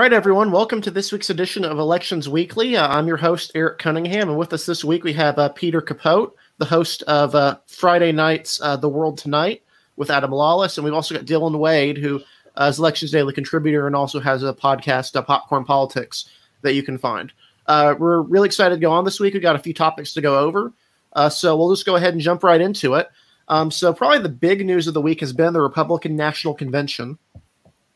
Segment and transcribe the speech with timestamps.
[0.00, 0.50] All right, everyone.
[0.50, 2.74] Welcome to this week's edition of Elections Weekly.
[2.74, 5.82] Uh, I'm your host, Eric Cunningham, and with us this week we have uh, Peter
[5.82, 9.62] Capote, the host of uh, Friday night's uh, The World Tonight
[9.96, 12.18] with Adam Lawless, and we've also got Dylan Wade, who
[12.56, 16.30] uh, is Elections Daily contributor and also has a podcast, uh, Popcorn Politics,
[16.62, 17.30] that you can find.
[17.68, 19.34] we're really excited to go on this week.
[19.34, 20.72] We've got a few topics to go over,
[21.28, 23.10] so we'll just go ahead and jump right into it.
[23.48, 27.18] Um, so, probably the big news of the week has been the Republican National Convention.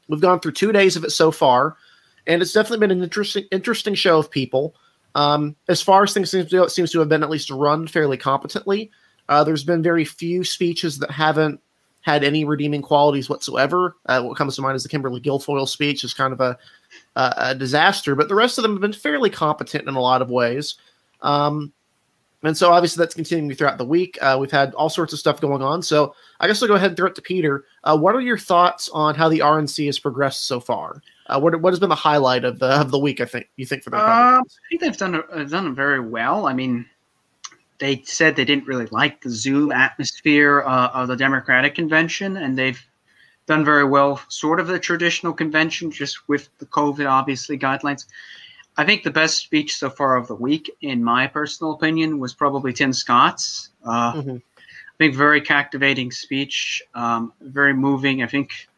[0.07, 1.79] We've gone through two days of it so far,
[2.27, 4.75] and it's definitely been an interesting interesting show of people.
[5.15, 7.87] Um, as far as things seems to, it seems to have been at least run
[7.87, 8.91] fairly competently.
[9.29, 11.61] Uh, there's been very few speeches that haven't
[12.01, 13.97] had any redeeming qualities whatsoever.
[14.07, 16.59] Uh, what comes to mind is the Kimberly Guilfoyle speech is kind of a,
[17.17, 20.21] a, a disaster, but the rest of them have been fairly competent in a lot
[20.21, 20.75] of ways.
[21.23, 21.73] Um,
[22.45, 24.19] and so obviously that's continuing throughout the week.
[24.21, 25.83] Uh, we've had all sorts of stuff going on.
[25.83, 27.65] So I guess I'll go ahead and throw it to Peter.
[27.85, 31.03] Uh, what are your thoughts on how the RNC has progressed so far?
[31.27, 33.21] Uh, what, what has been the highlight of the of the week?
[33.21, 36.47] I think you think for the uh, I think they've done they've done very well.
[36.47, 36.87] I mean,
[37.79, 42.59] they said they didn't really like the Zoom atmosphere uh, of the Democratic convention, and
[42.59, 42.85] they've
[43.47, 48.07] done very well, sort of the traditional convention, just with the COVID obviously guidelines.
[48.77, 52.35] I think the best speech so far of the week, in my personal opinion, was
[52.35, 53.71] probably Tim Scott's.
[53.85, 54.37] Uh, mm-hmm.
[54.37, 58.23] I think very captivating speech, um, very moving.
[58.23, 58.69] I think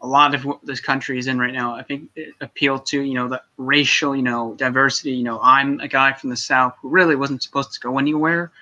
[0.00, 3.00] a lot of what this country is in right now, I think it appealed to,
[3.00, 5.12] you know, the racial, you know, diversity.
[5.12, 8.52] You know, I'm a guy from the South who really wasn't supposed to go anywhere.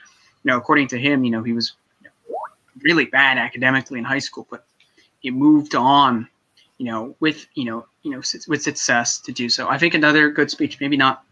[0.45, 1.73] You know, according to him, you know, he was
[2.81, 4.65] really bad academically in high school, but
[5.21, 6.29] he moved on,
[6.79, 9.69] you know, with, you know, you know, with success to do so.
[9.69, 11.23] I think another good speech, maybe not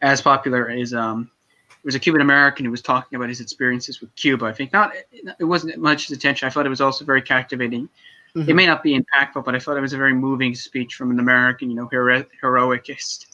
[0.00, 1.30] as popular, is um,
[1.70, 4.46] it was a Cuban American who was talking about his experiences with Cuba.
[4.46, 4.92] I think not,
[5.38, 6.46] it wasn't much attention.
[6.46, 7.88] I thought it was also very captivating
[8.34, 8.48] Mm-hmm.
[8.48, 11.10] It may not be impactful, but I thought it was a very moving speech from
[11.10, 13.26] an American, you know, hero- heroicist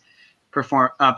[0.50, 1.12] perform, uh,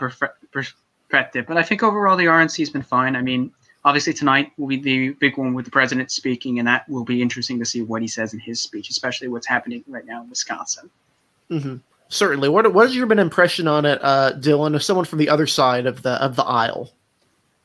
[0.51, 1.47] perspective.
[1.49, 3.17] But I think overall the RNC has been fine.
[3.17, 3.53] I mean,
[3.85, 7.23] obviously tonight will be the big one with the president speaking, and that will be
[7.23, 10.29] interesting to see what he says in his speech, especially what's happening right now in
[10.29, 10.91] Wisconsin.
[11.51, 11.77] Mm-hmm.
[12.09, 12.49] Certainly.
[12.49, 15.47] What what has your been impression on it, uh, Dylan, as someone from the other
[15.47, 16.93] side of the of the aisle?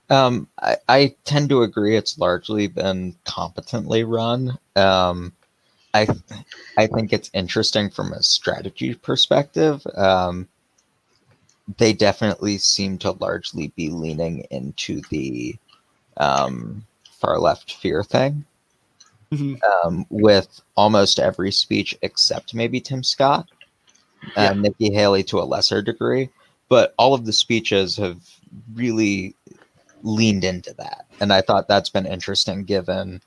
[0.09, 1.97] Um, I, I tend to agree.
[1.97, 4.57] It's largely been competently run.
[4.75, 5.33] Um,
[5.95, 6.07] I
[6.77, 9.85] I think it's interesting from a strategy perspective.
[9.95, 10.47] Um,
[11.77, 15.55] they definitely seem to largely be leaning into the
[16.17, 18.45] um, far left fear thing.
[19.31, 19.55] Mm-hmm.
[19.87, 23.49] Um, with almost every speech except maybe Tim Scott,
[24.37, 24.51] yeah.
[24.51, 26.29] and Nikki Haley to a lesser degree,
[26.69, 28.17] but all of the speeches have
[28.73, 29.35] really
[30.03, 33.19] leaned into that, and I thought that's been interesting given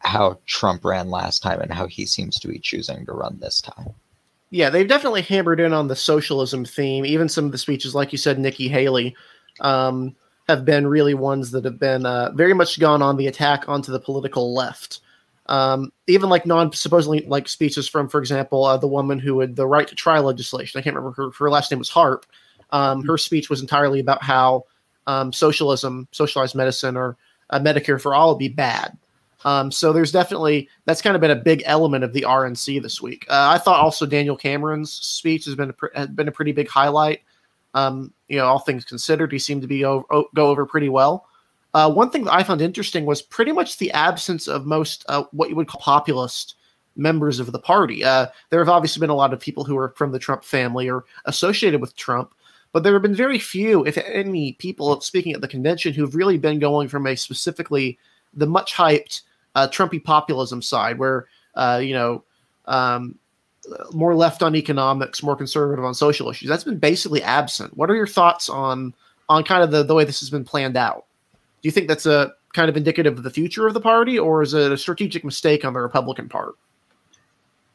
[0.00, 3.60] how Trump ran last time and how he seems to be choosing to run this
[3.60, 3.94] time.
[4.50, 7.04] Yeah, they've definitely hammered in on the socialism theme.
[7.04, 9.16] Even some of the speeches, like you said, Nikki Haley,
[9.60, 10.14] um,
[10.48, 13.92] have been really ones that have been uh, very much gone on the attack onto
[13.92, 15.00] the political left.
[15.46, 19.56] Um, even like non supposedly like speeches from, for example, uh, the woman who had
[19.56, 20.78] the right to try legislation.
[20.78, 22.26] I can't remember her, her last name was Harp.
[22.70, 24.64] Um, her speech was entirely about how
[25.06, 27.16] um, socialism, socialized medicine, or
[27.50, 28.96] uh, Medicare for all would be bad.
[29.44, 33.00] Um, so there's definitely that's kind of been a big element of the RNC this
[33.00, 33.24] week.
[33.28, 36.68] Uh, I thought also Daniel Cameron's speech has been a, has been a pretty big
[36.68, 37.20] highlight.
[37.74, 40.04] Um, you know, all things considered, he seemed to be over,
[40.34, 41.26] go over pretty well.
[41.74, 45.24] Uh, one thing that I found interesting was pretty much the absence of most uh,
[45.32, 46.54] what you would call populist
[46.96, 48.02] members of the party.
[48.02, 50.88] Uh, there have obviously been a lot of people who are from the Trump family
[50.88, 52.32] or associated with Trump,
[52.72, 56.38] but there have been very few, if any, people speaking at the convention who've really
[56.38, 57.98] been going from a specifically
[58.32, 59.22] the much hyped
[59.54, 62.24] uh, Trumpy populism side, where uh, you know
[62.66, 63.18] um,
[63.92, 66.48] more left on economics, more conservative on social issues.
[66.48, 67.76] That's been basically absent.
[67.76, 68.94] What are your thoughts on
[69.28, 71.04] on kind of the, the way this has been planned out?
[71.34, 74.42] Do you think that's a kind of indicative of the future of the party, or
[74.42, 76.54] is it a strategic mistake on the Republican part?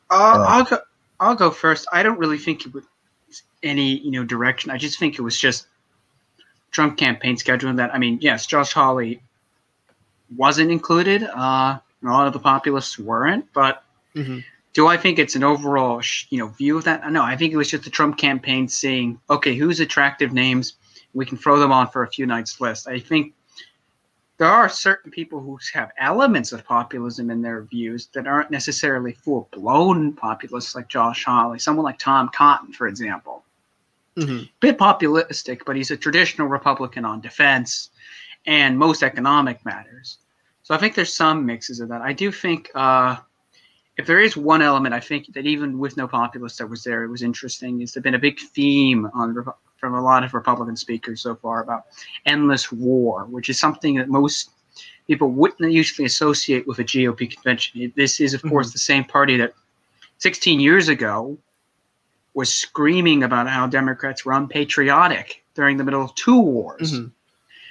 [0.09, 0.79] Uh, I'll go.
[1.19, 1.88] I'll go first.
[1.91, 2.83] I don't really think it was
[3.63, 4.71] any you know direction.
[4.71, 5.67] I just think it was just
[6.71, 7.93] Trump campaign scheduling that.
[7.93, 9.21] I mean, yes, Josh Hawley
[10.35, 11.23] wasn't included.
[11.23, 13.83] Uh, a lot of the populists weren't, but
[14.15, 14.39] mm-hmm.
[14.73, 17.09] Do I think it's an overall you know view of that?
[17.12, 20.73] No, I think it was just the Trump campaign saying, okay, who's attractive names?
[21.13, 22.88] We can throw them on for a few nights list.
[22.88, 23.33] I think
[24.38, 29.13] there are certain people who have elements of populism in their views that aren't necessarily
[29.13, 33.44] full blown populists like Josh Hawley, someone like Tom Cotton, for example.
[34.17, 34.45] Mm-hmm.
[34.59, 37.91] Bit populistic, but he's a traditional Republican on defense
[38.45, 40.17] and most economic matters.
[40.63, 42.01] So I think there's some mixes of that.
[42.01, 43.17] I do think uh,
[43.97, 47.03] if there is one element, I think that even with no populist that was there,
[47.03, 47.81] it was interesting.
[47.81, 49.35] Is there been a big theme on
[49.77, 51.85] from a lot of Republican speakers so far about
[52.25, 54.51] endless war, which is something that most
[55.07, 57.91] people wouldn't usually associate with a GOP convention.
[57.95, 58.49] This is, of mm-hmm.
[58.49, 59.53] course, the same party that
[60.19, 61.38] 16 years ago
[62.33, 66.93] was screaming about how Democrats were unpatriotic during the middle of two wars.
[66.93, 67.07] Mm-hmm.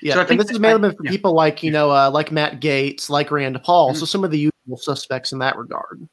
[0.03, 1.11] Yeah, so I think this is mainly for yeah.
[1.11, 3.91] people like you know, uh, like Matt Gaetz, like Rand Paul.
[3.91, 3.99] Mm-hmm.
[3.99, 6.07] So some of the usual suspects in that regard.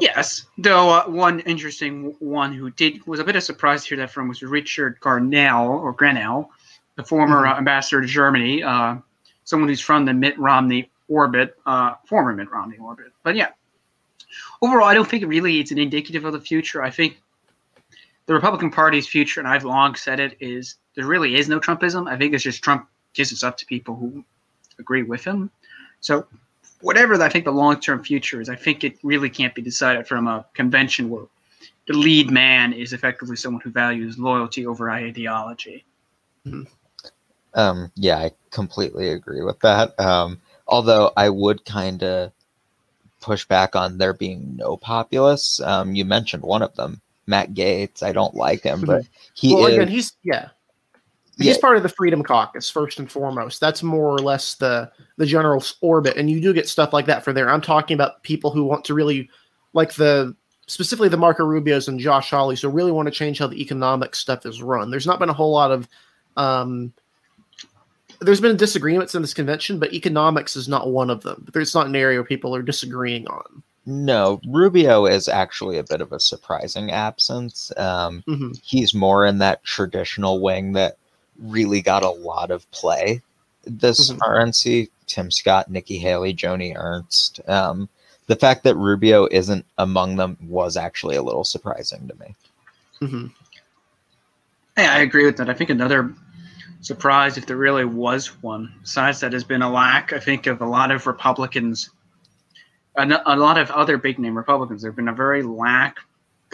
[0.00, 3.98] Yes, though uh, one interesting one who did was a bit of surprise to hear
[3.98, 6.48] that from was Richard Garnell or Grenell,
[6.96, 7.52] the former mm-hmm.
[7.52, 8.96] uh, ambassador to Germany, uh,
[9.44, 13.12] someone who's from the Mitt Romney orbit, uh, former Mitt Romney orbit.
[13.22, 13.48] But yeah,
[14.62, 16.82] overall, I don't think really it's an indicative of the future.
[16.82, 17.20] I think
[18.26, 22.08] the Republican Party's future, and I've long said it, is there really is no Trumpism.
[22.08, 24.24] I think it's just Trump gives us up to people who
[24.78, 25.50] agree with him.
[26.00, 26.26] So
[26.80, 30.06] whatever I think the long term future is, I think it really can't be decided
[30.06, 31.24] from a convention where
[31.86, 35.84] the lead man is effectively someone who values loyalty over ideology.
[36.46, 36.62] Mm-hmm.
[37.54, 39.98] Um, yeah, I completely agree with that.
[39.98, 42.32] Um, although I would kind of
[43.20, 45.60] push back on there being no populists.
[45.60, 48.02] Um, you mentioned one of them, Matt Gaetz.
[48.02, 49.74] I don't like him, but he well, is.
[49.74, 50.48] Again, he's yeah.
[51.40, 51.60] He's yeah.
[51.60, 53.60] part of the Freedom Caucus first and foremost.
[53.60, 57.24] That's more or less the the general orbit, and you do get stuff like that
[57.24, 57.48] for there.
[57.48, 59.30] I'm talking about people who want to really,
[59.72, 63.46] like the specifically the Marco Rubios and Josh Hawley, so really want to change how
[63.46, 64.90] the economic stuff is run.
[64.90, 65.88] There's not been a whole lot of
[66.36, 66.92] um,
[68.20, 71.48] there's been disagreements in this convention, but economics is not one of them.
[71.54, 73.62] It's not an area where people are disagreeing on.
[73.86, 77.72] No, Rubio is actually a bit of a surprising absence.
[77.78, 78.52] Um, mm-hmm.
[78.62, 80.98] He's more in that traditional wing that
[81.40, 83.22] really got a lot of play
[83.64, 84.20] this mm-hmm.
[84.20, 84.90] RNC.
[85.06, 87.40] Tim Scott, Nikki Haley, Joni Ernst.
[87.48, 87.88] Um,
[88.26, 92.34] the fact that Rubio isn't among them was actually a little surprising to me.
[93.02, 93.26] Mm-hmm.
[94.78, 95.50] Yeah, I agree with that.
[95.50, 96.14] I think another
[96.80, 100.60] surprise, if there really was one, besides that, has been a lack, I think, of
[100.60, 101.90] a lot of Republicans,
[102.94, 104.82] a, a lot of other big name Republicans.
[104.82, 105.96] There have been a very lack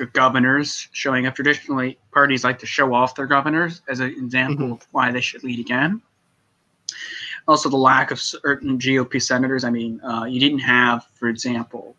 [0.05, 1.35] governors showing up.
[1.35, 4.73] Traditionally, parties like to show off their governors as an example mm-hmm.
[4.75, 6.03] of why they should lead again.
[7.49, 9.65] Also, the lack of certain GOP senators.
[9.65, 11.97] I mean, uh, you didn't have, for example,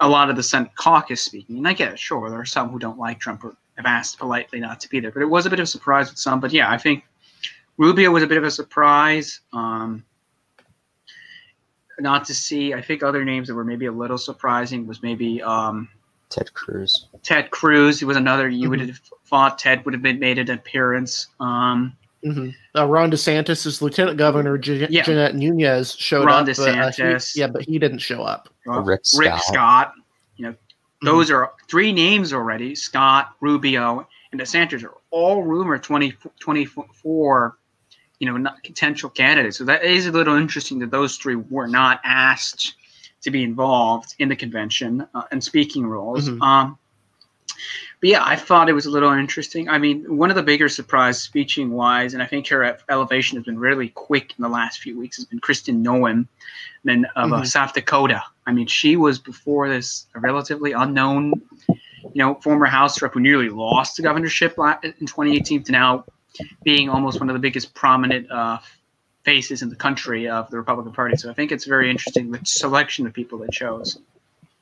[0.00, 1.56] a lot of the Senate caucus speaking.
[1.58, 4.18] And I get it, sure, there are some who don't like Trump or have asked
[4.18, 6.40] politely not to be there, but it was a bit of a surprise with some.
[6.40, 7.04] But yeah, I think
[7.76, 9.40] Rubio was a bit of a surprise.
[9.52, 10.04] Um,
[11.98, 12.74] not to see.
[12.74, 15.88] I think other names that were maybe a little surprising was maybe um,
[16.36, 17.06] Ted Cruz.
[17.22, 18.48] Ted Cruz He was another.
[18.48, 18.70] You mm-hmm.
[18.70, 21.28] would have thought Ted would have been made an appearance.
[21.40, 22.50] Um, mm-hmm.
[22.78, 25.02] uh, Ron DeSantis' is lieutenant governor J- yeah.
[25.02, 26.48] Jeanette Nunez showed Ron up.
[26.48, 26.96] DeSantis.
[26.98, 28.48] But, uh, he, yeah, but he didn't show up.
[28.68, 29.20] Uh, Rick, Scott.
[29.24, 29.92] Rick Scott.
[30.36, 31.06] You know, mm-hmm.
[31.06, 31.36] those mm-hmm.
[31.36, 32.74] are three names already.
[32.74, 37.56] Scott, Rubio, and DeSantis are all rumored 20, 24
[38.18, 39.58] you know, not potential candidates.
[39.58, 42.74] So that is a little interesting that those three were not asked
[43.26, 46.28] to be involved in the convention uh, and speaking roles.
[46.28, 46.40] Mm-hmm.
[46.42, 46.78] Um,
[48.00, 49.68] but yeah, I thought it was a little interesting.
[49.68, 53.44] I mean, one of the bigger surprise speaking wise, and I think her elevation has
[53.44, 56.28] been really quick in the last few weeks, has been Kristi Noem,
[56.84, 57.44] then of uh, mm-hmm.
[57.46, 58.22] South Dakota.
[58.46, 61.32] I mean, she was before this a relatively unknown,
[61.68, 66.04] you know, former House rep who nearly lost the governorship in 2018 to now
[66.62, 68.58] being almost one of the biggest prominent uh,
[69.26, 71.16] faces in the country of the Republican Party.
[71.16, 73.98] So I think it's very interesting the selection of people they chose.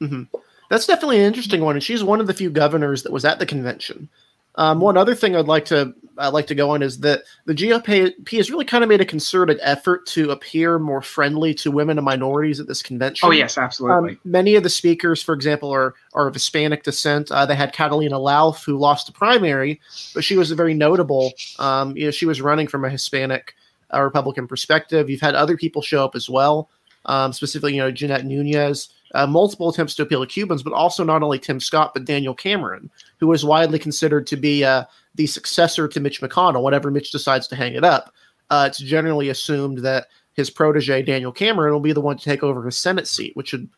[0.00, 0.23] Mm-hmm.
[0.71, 3.38] That's definitely an interesting one, and she's one of the few governors that was at
[3.38, 4.09] the convention.
[4.56, 7.54] Um, one other thing I'd like to I'd like to go on is that the
[7.54, 11.99] GOP has really kind of made a concerted effort to appear more friendly to women
[11.99, 13.28] and minorities at this convention.
[13.28, 14.12] Oh yes, absolutely.
[14.12, 17.30] Um, many of the speakers, for example, are are of Hispanic descent.
[17.33, 19.80] Uh, they had Catalina Lauf, who lost the primary,
[20.14, 21.33] but she was a very notable.
[21.59, 23.54] Um, you know, she was running from a Hispanic
[23.95, 25.09] uh, Republican perspective.
[25.09, 26.71] You've had other people show up as well,
[27.07, 31.05] um, specifically, you know, Jeanette Nunez, uh, multiple attempts to appeal to Cubans, but also
[31.05, 34.85] not only Tim Scott, but Daniel Cameron, who is widely considered to be uh,
[35.15, 38.13] the successor to Mitch McConnell whenever Mitch decides to hang it up.
[38.51, 42.43] Uh, it's generally assumed that his protege, Daniel Cameron, will be the one to take
[42.43, 43.69] over his Senate seat, which would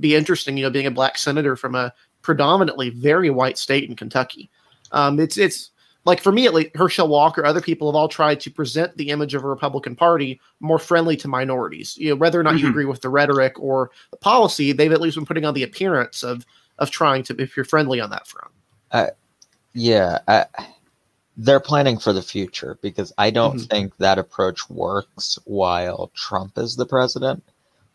[0.00, 3.96] be interesting, you know, being a black senator from a predominantly very white state in
[3.96, 4.50] Kentucky.
[4.92, 5.70] Um, it's it's
[6.04, 9.10] like for me at least, Herschel Walker, other people have all tried to present the
[9.10, 11.96] image of a Republican Party more friendly to minorities.
[11.96, 12.64] You know, whether or not mm-hmm.
[12.64, 15.62] you agree with the rhetoric or the policy, they've at least been putting on the
[15.62, 16.44] appearance of
[16.78, 18.52] of trying to if you're friendly on that front.
[18.90, 19.06] Uh,
[19.72, 20.46] yeah, I,
[21.36, 23.66] they're planning for the future because I don't mm-hmm.
[23.66, 27.42] think that approach works while Trump is the president.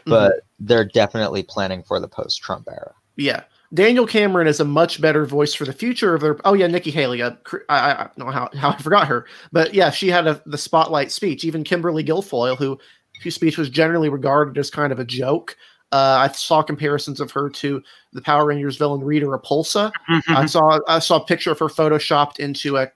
[0.06, 2.94] but they're definitely planning for the post-Trump era.
[3.16, 3.44] Yeah.
[3.74, 6.38] Daniel Cameron is a much better voice for the future of their.
[6.46, 7.22] Oh yeah, Nikki Haley.
[7.22, 7.32] Uh,
[7.70, 10.42] I, I, I don't know how, how I forgot her, but yeah, she had a,
[10.46, 11.44] the spotlight speech.
[11.44, 12.80] Even Kimberly Guilfoyle, who
[13.22, 15.56] whose speech was generally regarded as kind of a joke.
[15.92, 17.82] Uh, I saw comparisons of her to
[18.14, 19.92] the Power Rangers villain Rita Repulsa.
[20.10, 20.36] Mm-hmm.
[20.36, 22.92] I saw I saw a picture of her photoshopped into a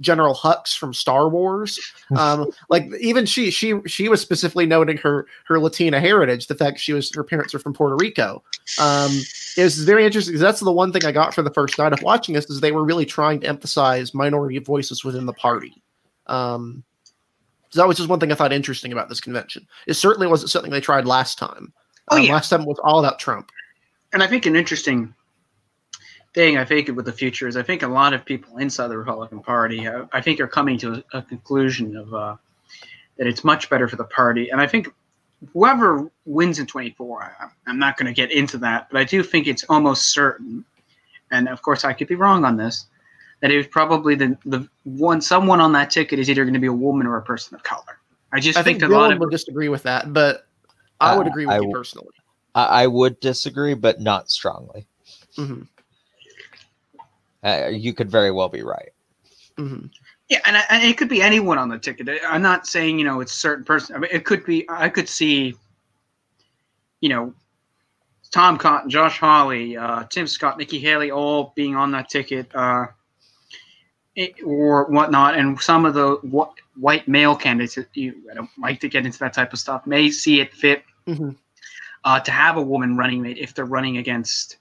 [0.00, 1.78] General Hux from Star Wars.
[2.16, 6.78] Um, like even she she she was specifically noting her her Latina heritage, the fact
[6.78, 8.42] she was her parents are from Puerto Rico.
[8.80, 9.10] Um,
[9.58, 11.92] it was very interesting because that's the one thing I got for the first night
[11.92, 15.82] of watching this is they were really trying to emphasize minority voices within the party.
[16.28, 16.82] Um,
[17.68, 19.66] so that was just one thing I thought interesting about this convention.
[19.86, 21.72] It certainly wasn't something they tried last time.
[22.10, 22.32] Oh, Um, yeah.
[22.32, 23.50] Last time was all about Trump.
[24.14, 25.14] and I think an interesting
[26.34, 28.98] thing I think with the future is I think a lot of people inside the
[28.98, 32.36] Republican Party uh, I think are coming to a, a conclusion of uh,
[33.16, 34.88] that it's much better for the party, and I think
[35.52, 39.22] whoever wins in 24, I, I'm not going to get into that, but I do
[39.22, 40.64] think it's almost certain,
[41.30, 42.86] and of course I could be wrong on this,
[43.40, 46.60] that it was probably the the one someone on that ticket is either going to
[46.60, 47.98] be a woman or a person of color.
[48.32, 50.46] I just I think, think, a lot of would disagree with that, but
[51.00, 52.10] I would Uh, agree with I you personally.
[52.54, 54.86] I, I would disagree, but not strongly.
[55.36, 55.62] hmm
[57.44, 58.90] Uh, you could very well be right.
[59.56, 59.86] hmm
[60.28, 62.08] Yeah, and, I, and it could be anyone on the ticket.
[62.26, 63.96] I'm not saying you know it's a certain person.
[63.96, 64.66] I mean, it could be.
[64.68, 65.54] I could see,
[67.00, 67.34] you know,
[68.30, 72.86] Tom Cotton, Josh Hawley, uh, Tim Scott, Nikki Haley, all being on that ticket, uh,
[74.16, 75.36] it, or whatnot.
[75.38, 79.18] And some of the wh- white male candidates, you, I don't like to get into
[79.20, 81.36] that type of stuff, may see it fit Mhm.
[82.04, 84.58] uh, to have a woman running mate if they're running against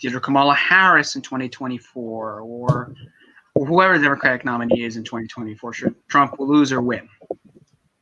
[0.00, 2.94] either Kamala Harris in 2024 or
[3.54, 5.72] whoever the Democratic nominee is in 2024.
[5.72, 7.08] Should Trump will lose or win?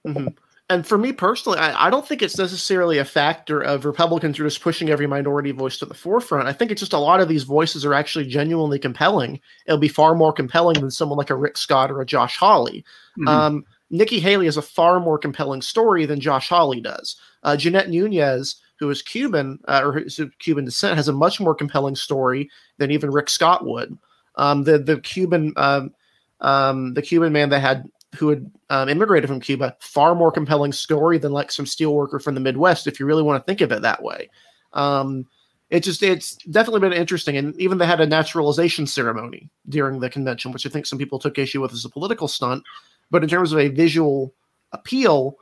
[0.05, 0.29] hmm
[0.69, 4.45] And for me personally, I, I don't think it's necessarily a factor of Republicans are
[4.45, 6.49] just pushing every minority voice to the forefront.
[6.49, 9.41] I think it's just a lot of these voices are actually genuinely compelling.
[9.67, 12.85] It'll be far more compelling than someone like a Rick Scott or a Josh Hawley.
[13.19, 13.29] Mhm.
[13.29, 17.17] Um, Nikki Haley has a far more compelling story than Josh Hawley does.
[17.45, 21.41] Uh, Jeanette Nunez, who is Cuban uh, or who's of Cuban descent, has a much
[21.41, 23.97] more compelling story than even Rick Scott would.
[24.37, 25.95] Um, the the Cuban um,
[26.41, 30.73] um, the Cuban man that had who had um, immigrated from Cuba, far more compelling
[30.73, 33.73] story than like some steelworker from the Midwest, if you really want to think of
[33.73, 34.31] it that way.
[34.73, 35.27] Um,
[35.71, 40.09] it just it's definitely been interesting, and even they had a naturalization ceremony during the
[40.09, 42.63] convention, which I think some people took issue with as a political stunt.
[43.11, 44.33] But in terms of a visual
[44.73, 45.37] appeal,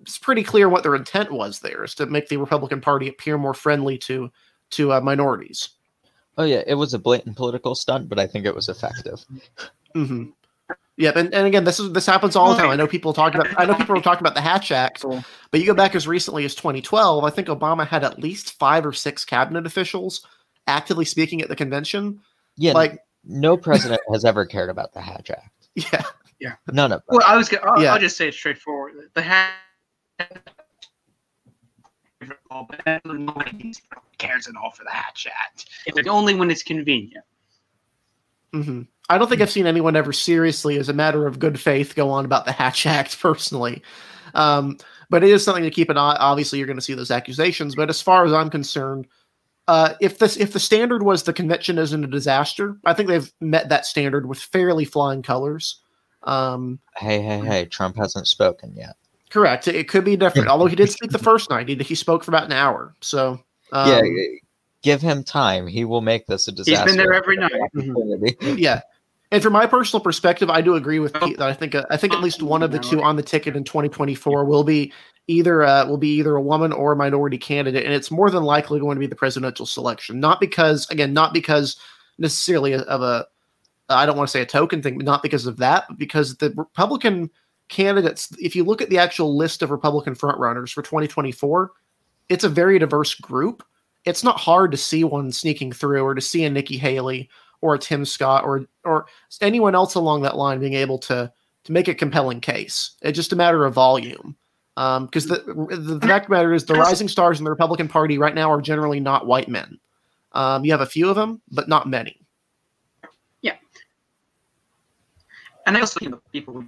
[0.00, 3.36] it's pretty clear what their intent was there is to make the Republican Party appear
[3.38, 4.30] more friendly to
[4.70, 5.70] to uh, minorities.
[6.38, 9.24] Oh yeah, it was a blatant political stunt, but I think it was effective.
[9.94, 10.26] hmm
[10.96, 12.68] Yep, and, and again, this is this happens all the time.
[12.70, 15.22] I know people talk about I know people are talking about the Hatch Act, So,
[15.50, 17.24] but you go back as recently as 2012.
[17.24, 20.26] I think Obama had at least five or six cabinet officials
[20.66, 22.20] actively speaking at the convention.
[22.56, 25.68] Yeah, Like, no president has ever cared about the Hatch Act.
[25.74, 26.02] yeah,
[26.38, 27.16] yeah, None of them.
[27.16, 27.48] well, I was.
[27.48, 27.94] gonna- I'll, Yeah.
[27.94, 28.92] I'll just say it straightforward.
[29.14, 29.52] The hat.
[32.50, 33.72] But nobody
[34.18, 35.66] cares at all for the Hatch Act.
[35.86, 37.24] It's only when it's convenient.
[38.52, 41.96] hmm I don't think I've seen anyone ever seriously, as a matter of good faith,
[41.96, 43.82] go on about the Hatch Act personally.
[44.34, 46.16] Um, but it is something to keep an eye.
[46.20, 47.74] Obviously, you're going to see those accusations.
[47.74, 49.08] But as far as I'm concerned,
[49.66, 53.32] uh, if this if the standard was the convention isn't a disaster, I think they've
[53.40, 55.80] met that standard with fairly flying colors.
[56.22, 57.64] Um, Hey, hey, hey!
[57.64, 58.96] Trump hasn't spoken yet.
[59.30, 59.68] Correct.
[59.68, 60.48] It could be different.
[60.48, 62.94] Although he did speak the first night, he, he spoke for about an hour.
[63.00, 63.40] So
[63.72, 64.02] um, yeah,
[64.82, 65.66] give him time.
[65.66, 66.82] He will make this a disaster.
[66.82, 67.52] He's been there every night.
[67.62, 68.36] Opportunity.
[68.60, 68.82] yeah.
[69.32, 71.96] And from my personal perspective, I do agree with Pete that I think uh, I
[71.96, 74.92] think at least one of the two on the ticket in 2024 will be
[75.28, 78.42] either uh, will be either a woman or a minority candidate, and it's more than
[78.42, 80.18] likely going to be the presidential selection.
[80.18, 81.76] Not because again, not because
[82.18, 83.26] necessarily of a
[83.88, 86.36] I don't want to say a token thing, but not because of that, but because
[86.36, 87.30] the Republican
[87.70, 91.72] candidates, if you look at the actual list of Republican frontrunners for 2024,
[92.28, 93.64] it's a very diverse group.
[94.04, 97.74] It's not hard to see one sneaking through or to see a Nikki Haley or
[97.74, 99.06] a Tim Scott or or
[99.40, 101.32] anyone else along that line being able to
[101.64, 102.92] to make a compelling case.
[103.02, 104.36] It's just a matter of volume.
[104.76, 107.86] Because the, the the fact of the matter is, the rising stars in the Republican
[107.86, 109.78] Party right now are generally not white men.
[110.32, 112.18] Um, you have a few of them, but not many.
[113.42, 113.56] Yeah,
[115.66, 116.64] and I also, think know, people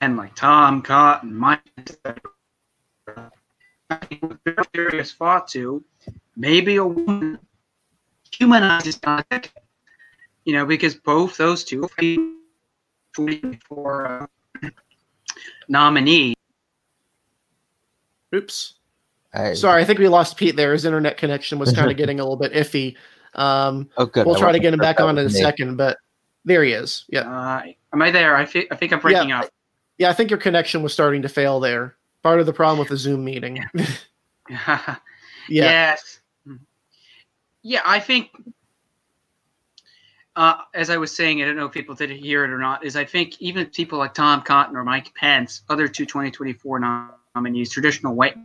[0.00, 1.60] and like Tom Cotton, Mike,
[4.44, 5.82] very serious thought to
[6.36, 7.38] maybe a woman
[8.36, 9.52] humanizes contact,
[10.44, 11.88] you know, because both those two
[13.68, 14.06] for
[14.62, 14.68] uh,
[15.68, 16.34] nominee
[18.34, 18.74] Oops.
[19.32, 20.72] I, Sorry, I think we lost Pete there.
[20.72, 22.96] His internet connection was kind of getting a little bit iffy.
[23.34, 24.26] Um, Oh, good.
[24.26, 25.34] we'll I try to get him back on in a me.
[25.34, 25.96] second, but
[26.44, 27.04] there he is.
[27.08, 27.20] Yeah.
[27.20, 27.62] Uh,
[27.94, 28.36] am I there?
[28.36, 29.40] I, thi- I think I'm breaking Yeah.
[29.42, 29.50] up.
[29.98, 31.96] Yeah, I think your connection was starting to fail there.
[32.22, 33.64] Part of the problem with the Zoom meeting.
[34.48, 34.98] yeah.
[35.48, 36.20] Yes.
[37.62, 38.30] Yeah, I think,
[40.36, 42.84] uh, as I was saying, I don't know if people did hear it or not,
[42.84, 47.72] is I think even people like Tom Cotton or Mike Pence, other two 2024 nominees,
[47.72, 48.36] traditional white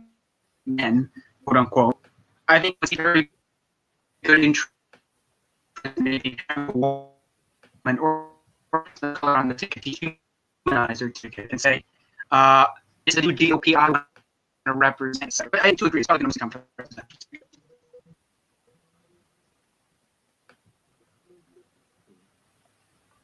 [0.66, 1.08] men,
[1.44, 1.98] quote unquote,
[2.48, 3.30] I think was very
[4.24, 4.54] good in
[6.56, 8.28] a woman or
[8.72, 9.82] or the color on the ticket
[10.66, 11.84] to humanize their ticket and say,
[12.30, 12.66] uh,
[13.06, 14.04] is the new GOP I want
[14.66, 15.38] to represent.
[15.50, 17.26] But I do agree, it's probably going to come from president.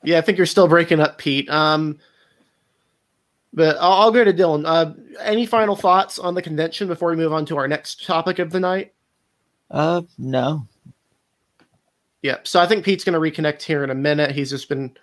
[0.05, 1.51] Yeah, I think you're still breaking up, Pete.
[1.51, 1.99] Um,
[3.53, 4.65] but I'll, I'll go to Dylan.
[4.65, 8.39] Uh, any final thoughts on the convention before we move on to our next topic
[8.39, 8.95] of the night?
[9.71, 10.67] Uh, no.
[12.23, 12.47] Yep.
[12.47, 14.31] So I think Pete's going to reconnect here in a minute.
[14.31, 14.97] He's just been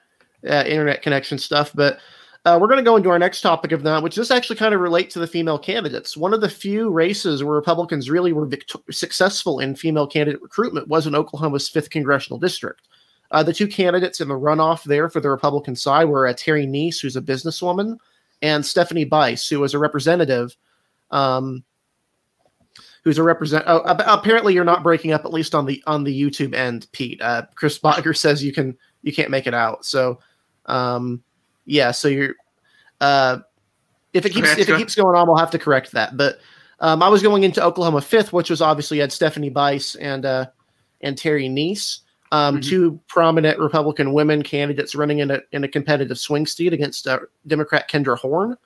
[0.48, 2.00] uh, internet connection stuff, but
[2.46, 4.75] uh, we're going to go into our next topic of night, which does actually kind
[4.75, 6.16] of relate to the female candidates.
[6.16, 8.48] One of the few races where Republicans really were
[8.92, 12.88] successful in female candidate recruitment was in Oklahoma's fifth congressional district.
[13.32, 16.68] Uh, the two candidates in the runoff there for the Republican side were uh, Terry
[16.68, 17.98] Neese, who's a businesswoman,
[18.44, 20.56] and Stephanie Bice, who was a representative.
[21.10, 21.64] Um,
[23.04, 23.64] who's a represent?
[23.66, 26.88] Oh, ap- apparently, you're not breaking up at least on the on the YouTube end,
[26.92, 27.20] Pete.
[27.22, 29.84] Uh, Chris Bogger says you can you can't make it out.
[29.84, 30.20] So,
[30.68, 31.24] um,
[31.65, 31.91] yeah.
[31.91, 32.36] So you're
[33.01, 33.39] uh,
[34.13, 36.15] if it keeps Okay, if it keeps going on, we'll have to correct that.
[36.15, 36.39] But
[36.79, 40.45] um, I was going into Oklahoma fifth, which was obviously had Stephanie Bice and uh,
[41.01, 42.00] and Terry Neese,
[42.31, 42.63] um, Mhm.
[42.63, 47.20] two prominent Republican women candidates running in a in a competitive swing state against uh,
[47.48, 48.57] Democrat Kendra Horn.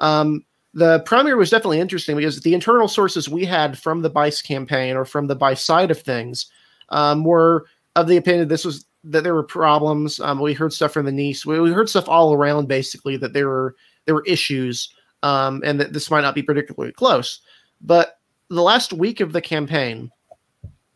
[0.00, 0.44] Um,
[0.74, 4.94] the primary was definitely interesting because the internal sources we had from the Bice campaign
[4.94, 6.46] or from the Bice side of things
[6.90, 7.64] um, were
[7.96, 10.20] of the opinion this was that there were problems.
[10.20, 11.46] Um, we heard stuff from the Neese.
[11.46, 14.92] We, we heard stuff all around basically that there were there were issues
[15.22, 17.40] um, and that this might not be particularly close.
[17.80, 18.18] But
[18.50, 20.10] the last week of the campaign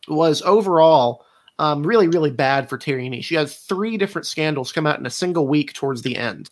[0.07, 1.25] was overall
[1.59, 3.23] um, really really bad for Terry Neese.
[3.23, 6.49] She had three different scandals come out in a single week towards the end.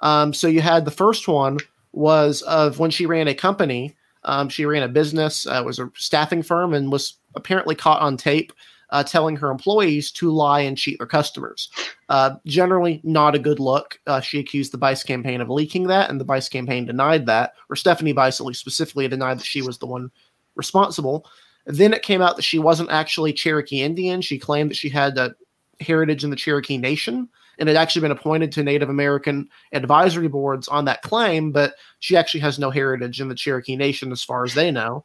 [0.00, 1.58] Um, so you had the first one
[1.92, 3.96] was of when she ran a company.
[4.24, 8.16] Um, she ran a business, uh, was a staffing firm, and was apparently caught on
[8.16, 8.52] tape
[8.90, 11.70] uh, telling her employees to lie and cheat their customers.
[12.08, 13.98] Uh, generally, not a good look.
[14.06, 17.54] Uh, she accused the Bice campaign of leaking that, and the Bice campaign denied that,
[17.68, 20.10] or Stephanie Bice, at least specifically, denied that she was the one
[20.54, 21.26] responsible.
[21.66, 24.20] Then it came out that she wasn't actually Cherokee Indian.
[24.22, 25.34] She claimed that she had a
[25.80, 30.68] heritage in the Cherokee Nation and had actually been appointed to Native American advisory boards
[30.68, 34.44] on that claim, but she actually has no heritage in the Cherokee Nation as far
[34.44, 35.04] as they know.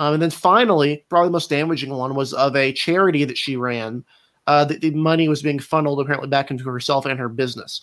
[0.00, 3.56] Um, and then finally, probably the most damaging one was of a charity that she
[3.56, 4.02] ran.
[4.46, 7.82] Uh, that the money was being funneled apparently back into herself and her business.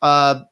[0.00, 0.42] Uh,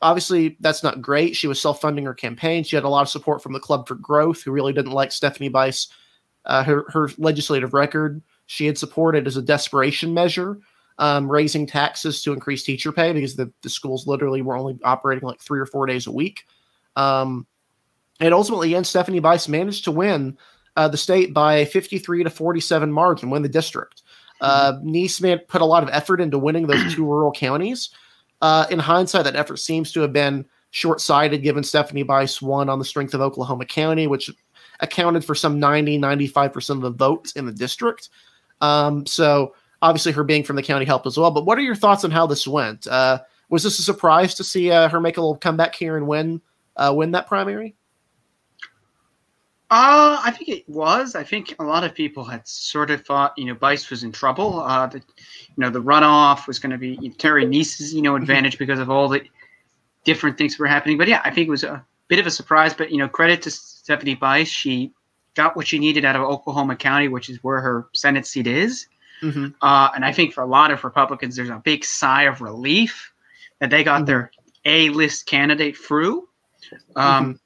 [0.00, 1.36] obviously, that's not great.
[1.36, 2.64] She was self funding her campaign.
[2.64, 5.12] She had a lot of support from the Club for Growth, who really didn't like
[5.12, 5.88] Stephanie Bice.
[6.46, 10.58] Uh, her, her legislative record she had supported as a desperation measure,
[10.98, 15.28] um, raising taxes to increase teacher pay because the, the schools literally were only operating
[15.28, 16.46] like three or four days a week.
[16.96, 17.46] Um,
[18.18, 20.38] and ultimately, and Stephanie Bice managed to win
[20.76, 24.02] uh, the state by a 53 to 47 margin, win the district.
[24.40, 27.90] Uh, Neesman put a lot of effort into winning those two rural counties.
[28.42, 32.68] Uh, in hindsight, that effort seems to have been short sighted given Stephanie Bice won
[32.68, 34.30] on the strength of Oklahoma County, which
[34.80, 38.10] accounted for some 90, 95% of the votes in the district.
[38.60, 41.30] Um, so obviously, her being from the county helped as well.
[41.30, 42.86] But what are your thoughts on how this went?
[42.86, 46.06] Uh, was this a surprise to see uh, her make a little comeback here and
[46.06, 46.40] win
[46.76, 47.76] uh, win that primary?
[49.74, 51.16] Uh, I think it was.
[51.16, 54.12] I think a lot of people had sort of thought, you know, Bice was in
[54.12, 54.60] trouble.
[54.60, 58.56] Uh, that, you know, the runoff was going to be Terry Neese's, you know, advantage
[58.56, 59.22] because of all the
[60.04, 60.96] different things that were happening.
[60.96, 62.72] But yeah, I think it was a bit of a surprise.
[62.72, 64.46] But you know, credit to Stephanie Bice.
[64.46, 64.92] She
[65.34, 68.86] got what she needed out of Oklahoma County, which is where her Senate seat is.
[69.22, 69.48] Mm-hmm.
[69.60, 73.12] Uh, and I think for a lot of Republicans, there's a big sigh of relief
[73.58, 74.06] that they got Mhm.
[74.06, 74.30] their
[74.66, 76.28] A-list candidate through.
[76.94, 77.40] Um,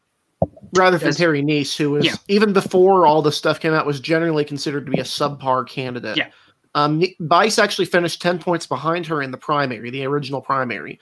[0.76, 1.12] Rather than.
[1.12, 2.14] Terry Neese, who was Yeah.
[2.28, 6.16] even before all this stuff came out, was generally considered to be a subpar candidate.
[6.16, 6.28] Yeah.
[6.74, 11.00] Um, Bice actually finished 10 points behind her in the primary, the original primary.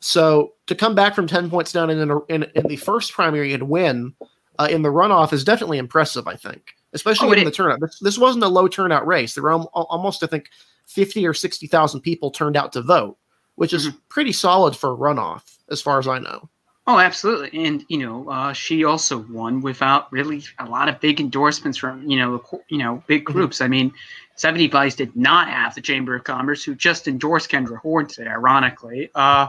[0.00, 3.68] So to come back from 10 points down in, in, in the first primary and
[3.68, 4.14] win
[4.58, 7.80] uh, in the runoff is definitely impressive, I think, especially Oh, in the turnout.
[7.80, 9.34] This, this wasn't a low turnout race.
[9.34, 10.48] There were al- almost, I think,
[10.86, 13.16] 50 or 60,000 people turned out to vote,
[13.54, 13.96] which is Mm-hmm.
[14.08, 16.48] pretty solid for a runoff, as far as I know.
[16.86, 21.20] Oh, absolutely, and you know, uh, she also won without really a lot of big
[21.20, 23.32] endorsements from you know, you know, big Mm-hmm.
[23.38, 23.60] groups.
[23.60, 23.92] I mean,
[24.34, 28.28] Stephanie Bice did not have the Chamber of Commerce, who just endorsed Kendra Horn today.
[28.28, 29.48] Ironically, uh,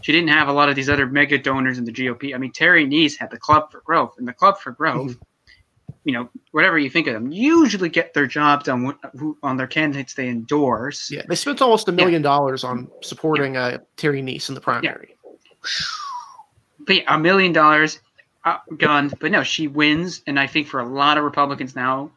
[0.00, 2.34] she didn't have a lot of these other mega donors in the GOP.
[2.34, 5.92] I mean, Terry Neese had the Club for Growth, and the Club for Growth, Mm-hmm.
[6.04, 9.56] you know, whatever you think of them, usually get their jobs on what- who, on
[9.56, 11.12] their candidates they endorse.
[11.12, 15.16] Yeah, they spent almost a million dollars on supporting uh, Terry Neese in the primary.
[16.86, 18.00] But yeah, a million dollars
[18.44, 19.18] uh, outgunned.
[19.20, 22.10] But no, she wins, and I think for a lot of Republicans now,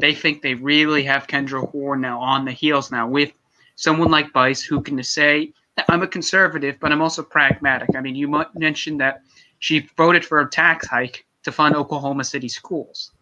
[0.00, 3.32] they think they really have Kendra Horn now on the heels now with
[3.76, 5.52] someone like Bice who can say,
[5.88, 9.22] "I'm a conservative, but I'm also pragmatic." I mean, you mentioned that
[9.58, 13.12] she voted for a tax hike to fund Oklahoma City schools.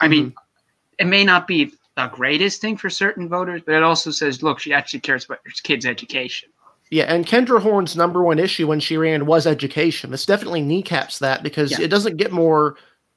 [0.00, 0.98] I mean, mm-hmm.
[0.98, 4.58] it may not be the greatest thing for certain voters, but it also says, look,
[4.58, 6.50] she actually cares about her kids' education.
[6.90, 10.10] Yeah, and Kendra Horn's number one issue when she ran was education.
[10.10, 11.80] This definitely kneecaps that because Yeah.
[11.82, 12.76] it doesn't get more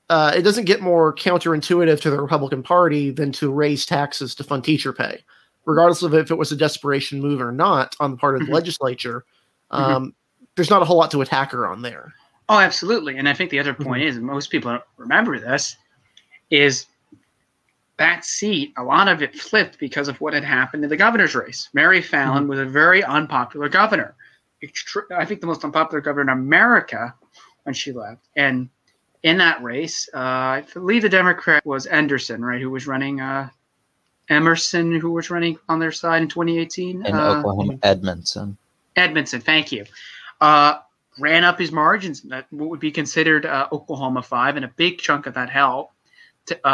[0.10, 4.44] uh, it doesn't get more counterintuitive to the Republican Party than to raise taxes to
[4.44, 5.24] fund teacher pay,
[5.68, 8.48] regardless of if it was a desperation move or not on the part of the
[8.48, 8.56] Mhm.
[8.56, 9.24] legislature.
[9.70, 10.16] Um,
[10.56, 12.12] There's not a whole lot to attack her on there.
[12.50, 13.18] Oh, absolutely.
[13.20, 15.78] And I think the other point is, most people don't remember this,
[16.50, 16.88] is
[18.00, 21.36] that seat, a lot of it flipped because of what had happened in the governor's
[21.36, 21.70] race.
[21.74, 24.16] Mary Fallin was a very unpopular governor.
[25.16, 27.14] I think the most unpopular governor in America
[27.64, 28.26] when she left.
[28.36, 28.70] And
[29.24, 33.50] in that race, uh, I believe the Democrat was Anderson, right, who was running uh,
[34.30, 37.06] Emerson, who was running on their side in 2018.
[37.06, 38.58] in Uh, Oklahoma, Edmondson.
[38.96, 39.86] Edmondson, thank you,
[40.42, 40.80] uh,
[41.20, 42.22] ran up his margins.
[42.22, 45.94] That what would be considered uh, Oklahoma five, and a big chunk of that helped
[46.48, 46.68] to,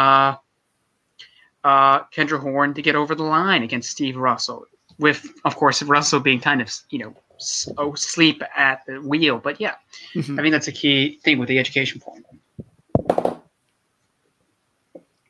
[1.66, 4.64] uh, Kendra Horn to get over the line against Steve Russell.
[4.98, 9.38] With, of course, Russell being kind of you know s- oh, sleep at the wheel.
[9.38, 9.74] But yeah,
[10.14, 10.38] Mhm.
[10.38, 12.24] I mean that's a key thing with the education point.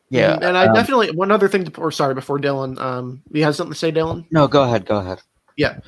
[0.09, 0.35] Yeah.
[0.35, 3.42] and, and I um, definitely one other thing to or sorry before Dylan, um, you
[3.42, 4.25] have something to say, Dylan?
[4.31, 4.87] no, go ahead.
[4.87, 5.20] Go ahead.
[5.57, 5.79] Yeah.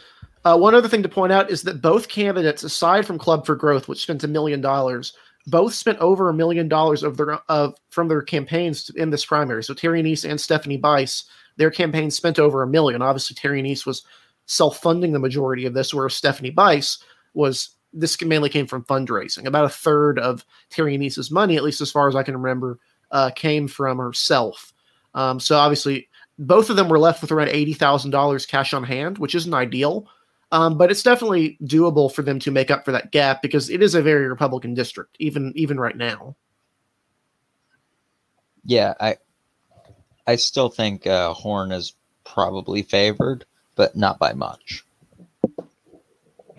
[0.44, 3.54] Uh, one other thing to point out is that both candidates, aside from Club for
[3.54, 5.12] Growth, which spent a million dollars,
[5.46, 9.64] both spent over a million dollars of their of from their campaigns in this primary.
[9.64, 11.24] So Terry Neese and Stephanie Bice,
[11.57, 13.03] their campaigns spent over a million.
[13.03, 14.03] Obviously, Terry Neese was
[14.46, 16.98] self-funding the majority of this, whereas Stephanie Bice
[17.35, 19.46] was this mainly came from fundraising.
[19.46, 22.79] About a third of Terry Neese's money, at least as far as I can remember,
[23.11, 24.74] uh, came from herself.
[25.14, 28.85] Um, so obviously, both of them were left with around eighty thousand dollars cash on
[28.85, 30.07] hand, which isn't ideal.
[30.50, 33.82] Um, but it's definitely doable for them to make up for that gap because it
[33.82, 36.37] is a very Republican district, even even right now.
[38.64, 39.16] Yeah, I
[40.26, 43.44] I still think uh, Horn is probably favored,
[43.76, 44.84] but not by much.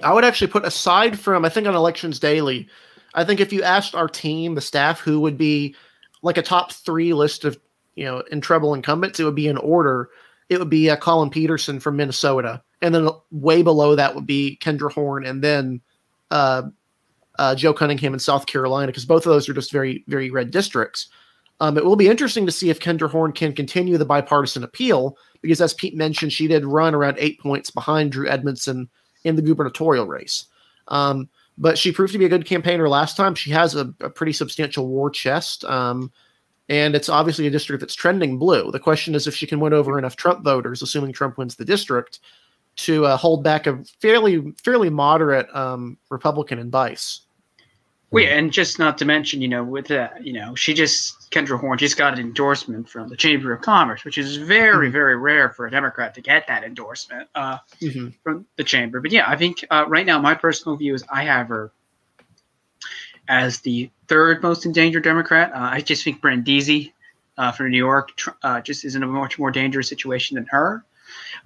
[0.04, 2.68] I would actually put aside from I think on elections daily,
[3.14, 5.76] I think if you asked our team, the staff, who would be
[6.22, 7.60] like a top three list of
[7.96, 10.10] you know in trouble incumbents, it would be in order.
[10.48, 14.58] It would be uh, Collin Peterson from Minnesota, and then way below that would be
[14.62, 15.82] Kendra Horn, and then
[16.32, 16.64] uh,
[17.38, 20.52] uh, Joe Cunningham in South Carolina, because both of those are just very very red
[20.52, 21.10] districts.
[21.62, 25.18] Um, it will be interesting to see if Kendra Horn can continue the bipartisan appeal,
[25.42, 28.90] because as Pete mentioned, she did run around eight points behind Drew Edmondson
[29.26, 30.46] in the gubernatorial race.
[30.88, 33.36] Um, but she proved to be a good campaigner last time.
[33.36, 35.66] She has a, a pretty substantial war chest.
[35.66, 36.12] Um,
[36.70, 38.72] and it's obviously a district that's trending blue.
[38.72, 41.66] The question is if she can win over enough Trump voters, assuming Trump wins the
[41.66, 42.20] district,
[42.80, 47.22] to uh, hold back a fairly fairly moderate um, Republican in Bice.
[48.12, 51.30] Well, yeah, and just not to mention, you know, with that, you know, she just
[51.30, 55.16] Kendra Horn just got an endorsement from the Chamber of Commerce, which is very, very
[55.16, 57.58] rare for a Democrat to get that endorsement uh,
[58.24, 59.00] from the chamber.
[59.00, 61.72] But yeah, I think uh, right now my personal view is I have her
[63.28, 65.52] as the third most endangered Democrat.
[65.54, 66.94] Uh, I just think Brindisi
[67.38, 70.48] uh, from New York tr- uh, just is in a much more dangerous situation than
[70.50, 70.84] her.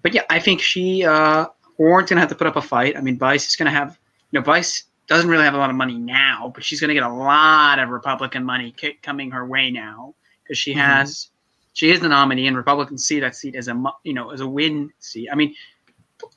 [0.02, 2.98] But yeah, I think she uh, Warren's gonna have to put up a fight.
[2.98, 3.98] I mean, Bice is gonna have
[4.32, 7.04] you know Bice doesn't really have a lot of money now, but she's gonna get
[7.04, 10.78] a lot of Republican money c- coming her way now because she Mhm.
[10.78, 11.30] has
[11.74, 14.48] she is the nominee, and Republicans see that seat as a you know as a
[14.48, 15.30] win seat.
[15.32, 15.56] I mean,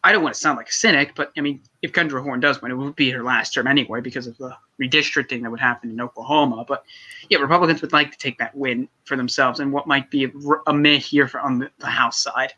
[0.02, 2.60] I don't want to sound like a cynic, but I mean, if Kendra Horn does
[2.60, 5.90] win, it would be her last term anyway because of the redistricting that would happen
[5.90, 6.64] in Oklahoma.
[6.66, 6.84] But
[7.28, 10.30] yeah, Republicans would like to take that win for themselves and what might be a,
[10.66, 12.52] a myth here for, on the, the House side.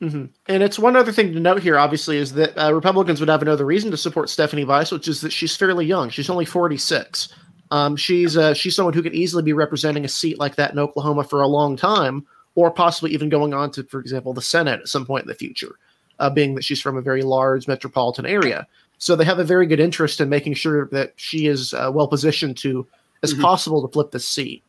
[0.00, 3.30] Hmm And it's one other thing to note here, obviously, is that uh, Republicans would
[3.30, 6.10] have another reason to support Stephanie Bice, which is that she's fairly young.
[6.10, 7.28] She's only 46.
[7.70, 10.78] Um, she's uh, she's someone who could easily be representing a seat like that in
[10.78, 14.80] Oklahoma for a long time, or possibly even going on to, for example, the Senate
[14.80, 15.76] at some point in the future,
[16.18, 18.66] uh, being that she's from a very large metropolitan area.
[18.98, 22.06] So they have a very good interest in making sure that she is uh, well
[22.06, 22.86] positioned to,
[23.22, 23.42] as Mhm.
[23.42, 24.62] possible, to flip the seat.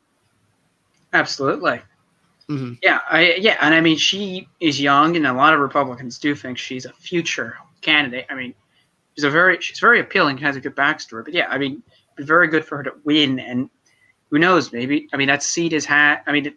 [1.13, 1.81] Absolutely.
[2.49, 6.17] Hmm Yeah, I yeah, and I mean she is young, and a lot of Republicans
[6.17, 8.25] do think she's a future candidate.
[8.29, 8.53] I mean,
[9.15, 11.25] she's a very she's very appealing, has a good backstory.
[11.25, 11.83] But yeah, I mean,
[12.15, 13.69] it'd be very good for her to win, and
[14.29, 14.71] who knows?
[14.71, 16.21] Maybe I mean that seat is had.
[16.25, 16.53] I mean,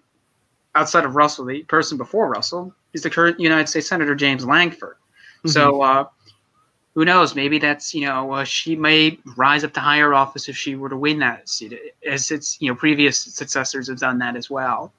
[0.74, 4.96] outside of Russell, the person before Russell is the current United States Senator James Lankford.
[5.46, 6.04] So uh,
[6.94, 7.34] who knows?
[7.34, 10.88] Maybe that's you know uh, she may rise up to higher office if she were
[10.88, 14.92] to win that seat, as its you know previous successors have done that as well.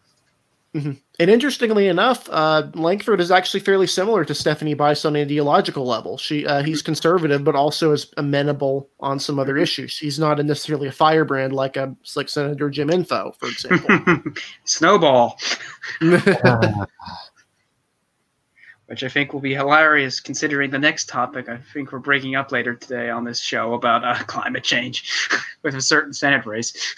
[0.73, 5.85] And interestingly enough, uh, Lankford is actually fairly similar to Stephanie Bice on an ideological
[5.85, 6.17] level.
[6.17, 9.97] She uh, he's conservative, but also is amenable on some other issues.
[9.97, 14.33] He's not necessarily a firebrand like a like Senator Jim Inhofe, for example.
[14.63, 15.37] Snowball,
[18.85, 22.53] which I think will be hilarious considering the next topic I think we're breaking up
[22.53, 25.29] later today on this show about uh, climate change
[25.63, 26.95] with a certain Senate race.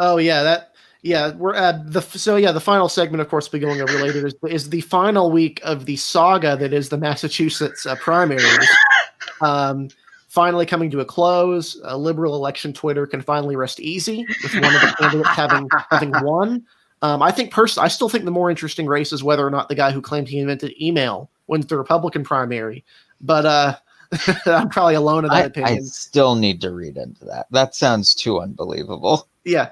[0.00, 0.71] oh yeah, that
[1.02, 3.98] yeah we're at the so yeah the final segment, of course, we'll be going over
[3.98, 8.68] later is, is the final week of the saga that is the Massachusetts uh, primaries.
[9.40, 9.88] um,
[10.28, 11.78] finally coming to a close.
[11.84, 16.12] Uh, liberal election Twitter can finally rest easy with one of the candidates having having
[16.22, 16.64] won.
[17.02, 19.68] Um, I think personally, I still think the more interesting race is whether or not
[19.68, 22.84] the guy who claimed he invented email wins the Republican primary.
[23.20, 23.76] But uh,
[24.46, 27.46] I'm probably alone in that I, I still need to read into that.
[27.50, 29.28] That sounds too unbelievable.
[29.44, 29.70] Yeah.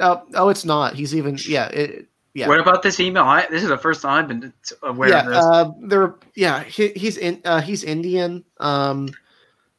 [0.00, 0.94] Oh, oh, it's not.
[0.94, 1.38] He's even.
[1.46, 1.66] Yeah.
[1.68, 2.48] It, yeah.
[2.48, 3.24] What about this email?
[3.24, 5.20] I, this is the first time I've been aware yeah.
[5.20, 5.36] of this.
[5.44, 6.14] Uh, there.
[6.34, 6.62] Yeah.
[6.64, 7.40] He, he's in.
[7.44, 8.44] Uh, he's Indian.
[8.58, 9.08] Um.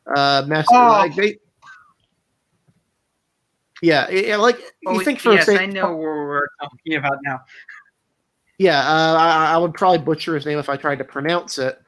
[0.06, 0.44] Uh.
[0.48, 0.76] Mass, Oh.
[0.76, 1.38] like they,
[3.82, 4.08] yeah.
[4.10, 7.42] it- like you Oh, think for yes, say, I know what we're talking about now.
[8.58, 11.82] Yeah, uh, I, I would probably butcher his name if I tried to pronounce it.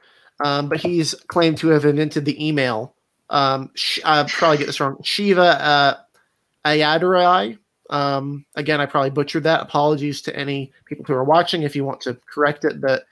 [0.44, 2.96] Um, but he's claimed to have invented the email.
[3.30, 4.96] Um, sh- I probably get this wrong.
[5.04, 5.96] Shiva uh,
[6.64, 7.58] Ayyadurai.
[7.90, 9.60] Um, again, I probably butchered that.
[9.62, 12.80] Apologies to any people who are watching if you want to correct it.
[12.80, 13.04] But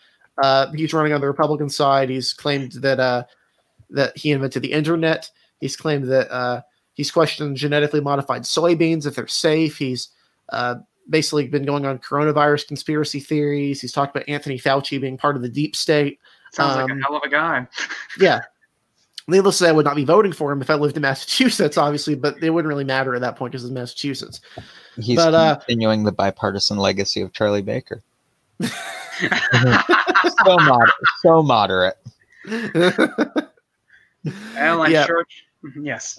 [0.42, 2.08] uh, he's running on the Republican side.
[2.08, 3.24] He's claimed that uh,
[3.90, 5.30] that he invented the internet.
[5.60, 6.62] He's claimed that uh,
[6.94, 9.76] he's questioned genetically modified soybeans if they're safe.
[9.76, 10.08] He's
[10.48, 10.76] uh,
[11.08, 13.80] basically been going on coronavirus conspiracy theories.
[13.80, 16.18] He's talked about Anthony Fauci being part of the deep state.
[16.52, 17.66] Sounds like Um, a hell of a guy.
[18.18, 18.40] Yeah.
[19.32, 21.78] Needless to say, I would not be voting for him if I lived in Massachusetts,
[21.78, 24.40] obviously, but it wouldn't really matter at that point because it's Massachusetts.
[25.00, 28.02] He's But, uh, continuing the bipartisan legacy of Charlie Baker.
[30.44, 30.94] So moderate.
[31.22, 31.96] So moderate.
[32.44, 33.48] well,
[34.82, 35.06] I'm Yeah.
[35.06, 35.24] sure.
[35.80, 36.18] Yes.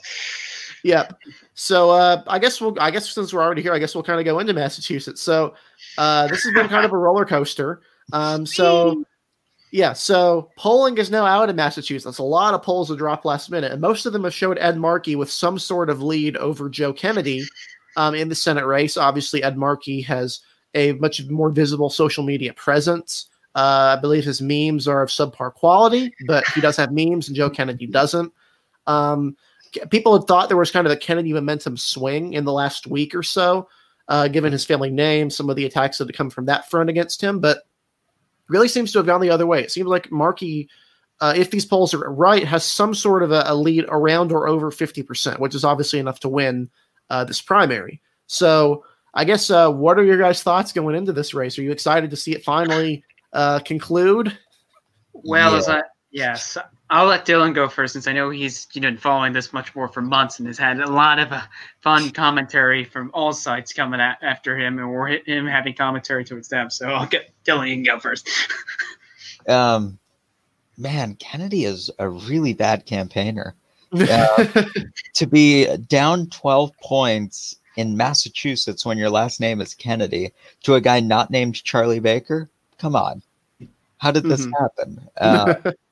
[0.84, 1.18] Yep.
[1.54, 2.76] So uh, I guess we'll.
[2.80, 5.22] I guess since we're already here, I guess we'll kind of go into Massachusetts.
[5.22, 5.56] So
[5.98, 7.82] uh, this has been kind of a roller coaster.
[8.14, 9.04] Um, so
[9.74, 9.94] yeah.
[9.94, 12.20] So polling is now out in Massachusetts.
[12.20, 14.78] A lot of polls have dropped last minute, and most of them have showed Ed
[14.78, 17.44] Markey with some sort of lead over Joe Kennedy
[17.98, 18.98] um, in the Senate race.
[18.98, 20.42] Obviously, Ed Markey has
[20.76, 23.28] a much more visible social media presence.
[23.56, 27.36] Uh, I believe his memes are of subpar quality, but he does have memes, and
[27.36, 28.32] Joe Kennedy doesn't.
[28.86, 29.36] Um,
[29.90, 33.16] people had thought there was kind of a Kennedy momentum swing in the last week
[33.16, 33.68] or so,
[34.08, 36.92] uh, given his family name, some of the attacks that had come from that front
[36.92, 37.64] against him, but
[38.50, 39.62] really seems to have gone the other way.
[39.64, 40.70] It seems like Markey,
[41.22, 44.48] uh, if these polls are right, has some sort of a, a lead around or
[44.48, 46.70] over 50%, which is obviously enough to win
[47.10, 48.02] uh, this primary.
[48.28, 51.58] So I guess uh, what are your guys' thoughts going into this race?
[51.58, 54.38] Are you excited to see it finally uh, conclude?
[55.14, 55.76] Well, as Yeah.
[55.76, 56.58] I yes,
[56.90, 59.74] I'll let Dylan go first since I know he's you know been following this much
[59.76, 61.42] more for months and has had a lot of uh,
[61.82, 66.50] fun commentary from all sides coming at, after him, and we're him having commentary towards
[66.50, 66.70] them.
[66.70, 67.70] So I'll get Dylan.
[67.70, 68.30] You can go first.
[69.46, 70.00] Um,
[70.78, 73.56] man, Kennedy is a really bad campaigner.
[73.92, 74.26] Yeah.
[75.16, 80.32] to be down 12 points in Massachusetts when your last name is Kennedy
[80.64, 82.50] to a guy not named Charlie Baker?
[82.78, 83.22] Come on.
[83.98, 84.52] How did this Mhm.
[84.58, 85.10] happen?
[85.18, 85.72] Uh,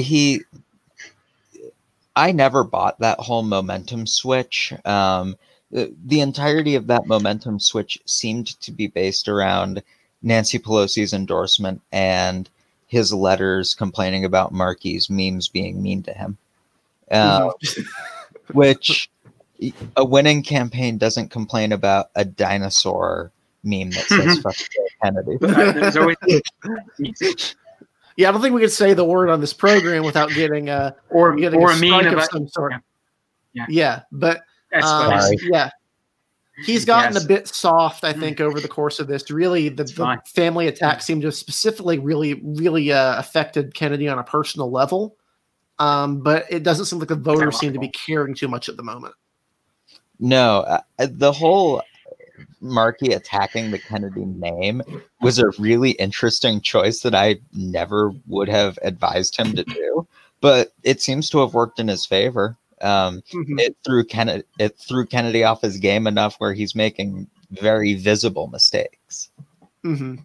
[0.00, 0.42] he
[2.14, 4.72] I never bought that whole momentum switch.
[4.84, 5.36] Um,
[5.70, 9.82] the, the entirety of that momentum switch seemed to be based around
[10.22, 12.48] Nancy Pelosi's endorsement and
[12.86, 16.36] his letters complaining about Markey's memes being mean to him.
[17.10, 17.50] Uh,
[18.52, 19.10] which
[19.96, 23.30] a winning campaign doesn't complain about a dinosaur
[23.64, 25.36] meme that says fuck Joe Kennedy.
[25.40, 26.16] There's always
[28.22, 30.94] yeah, I don't think we could say the word on this program without getting a
[31.10, 32.72] or getting or a a strike of some sort.
[32.72, 32.78] yeah.
[33.54, 33.66] Yeah.
[33.68, 35.68] Yeah, but that's um, yeah,
[36.64, 37.24] he's gotten Yes.
[37.24, 38.04] a bit soft.
[38.04, 41.34] I think over the course of this, really, the, the family attack seemed to have
[41.34, 45.16] specifically really, really uh, affected Kennedy on a personal level.
[45.78, 48.76] Um, but it doesn't seem like the voters seem to be caring too much at
[48.76, 49.14] the moment.
[50.18, 51.82] No, uh, the whole
[52.60, 54.82] Markey attacking the Kennedy name
[55.20, 60.06] was a really interesting choice that I never would have advised him to do,
[60.40, 62.56] but it seems to have worked in his favor.
[62.80, 63.60] Um, Mhm.
[63.60, 68.48] it threw Kennedy it threw Kennedy off his game enough where he's making very visible
[68.48, 69.30] mistakes.
[69.84, 70.16] hmm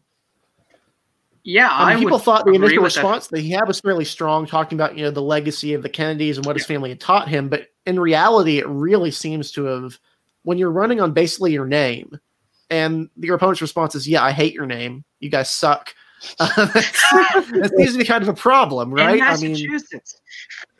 [1.43, 3.01] Yeah, I I, mean, people thought the initial with that.
[3.01, 5.89] response that he had was fairly strong, talking about you know the legacy of the
[5.89, 7.47] Kennedys and what his family had taught him.
[7.47, 9.99] But in reality, it really seems to have
[10.47, 12.17] when you're running on basically your name,
[12.69, 15.03] and your opponent's response is, "Yeah, I hate your name.
[15.19, 15.93] You guys suck."
[16.39, 19.21] Uh, that seems to be kind of a problem, In right?
[19.21, 20.19] I mean, Massachusetts.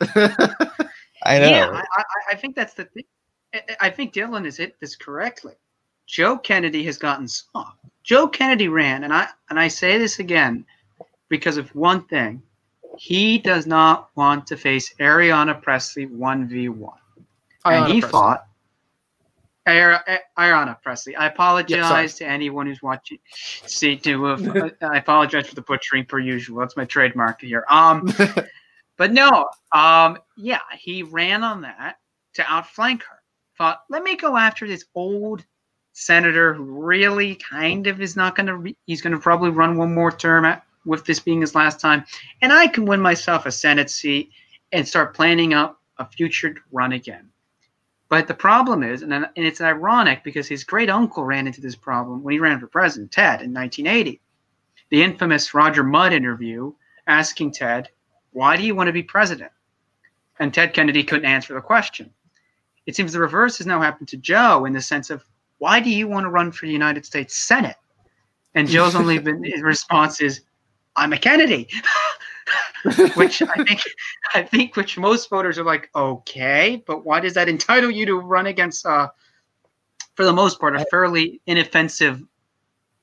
[1.24, 1.48] I know.
[1.50, 2.02] Yeah, I, I,
[2.32, 3.04] I think that's the thing.
[3.54, 5.54] I- I think Dylan has hit this correctly.
[6.06, 7.78] Joe Kennedy has gotten soft.
[8.02, 10.64] Joe Kennedy ran, and I and I say this again
[11.28, 12.42] because of one thing.
[12.96, 16.98] He does not want to face Ariana Pressley one v one,
[17.64, 18.10] and he Pressley.
[18.10, 18.46] fought
[19.68, 21.16] Ariana Pressley.
[21.16, 22.08] I apologize sorry.
[22.08, 23.18] to anyone who's watching.
[23.34, 26.60] See, to uh, I apologize for the butchering per usual.
[26.60, 27.64] That's my trademark here.
[27.68, 28.12] Um,
[28.96, 31.98] but no, um, yeah, he ran on that
[32.34, 33.16] to outflank her.
[33.56, 35.44] Thought, let me go after this old
[35.92, 38.56] senator who really kind of is not going to.
[38.56, 41.80] Re- he's going to probably run one more term at, with this being his last
[41.80, 42.04] time,
[42.40, 44.30] and I can win myself a Senate seat
[44.72, 47.28] and start planning up a future run again.
[48.08, 51.76] But the problem is, and, and it's ironic because his great uncle ran into this
[51.76, 54.20] problem when he ran for president, Ted, in 1980.
[54.90, 56.72] The infamous Roger Mudd interview
[57.06, 57.90] asking Ted,
[58.32, 59.52] why do you want to be president?
[60.38, 62.10] And Ted Kennedy couldn't answer the question.
[62.86, 65.22] It seems the reverse has now happened to Joe in the sense of,
[65.58, 67.76] why do you want to run for the United States Senate?
[68.54, 70.42] And Joe's only been, his response is,
[70.96, 71.68] I'm a Kennedy.
[73.14, 73.80] which I think,
[74.34, 78.16] I think, which most voters are like, okay, but why does that entitle you to
[78.16, 79.08] run against, uh,
[80.14, 82.22] for the most part, a fairly inoffensive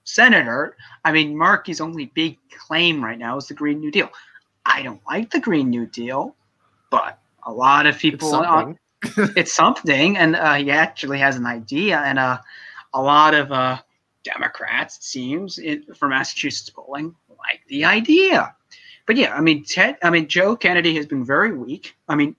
[0.03, 0.75] senator?
[1.03, 4.09] I mean, Markey's only big claim right now is the Green New Deal.
[4.65, 6.35] I don't like the Green New Deal,
[6.89, 8.73] but a lot of It's people, uh,
[9.35, 12.39] it's something, and uh, he actually has an idea, and uh,
[12.93, 13.77] a lot of uh,
[14.23, 18.55] Democrats, it seems, it, for Massachusetts polling, like the idea.
[19.05, 21.95] But yeah, I mean, Ted, I mean, Joe Kennedy has been very weak.
[22.07, 22.35] I mean,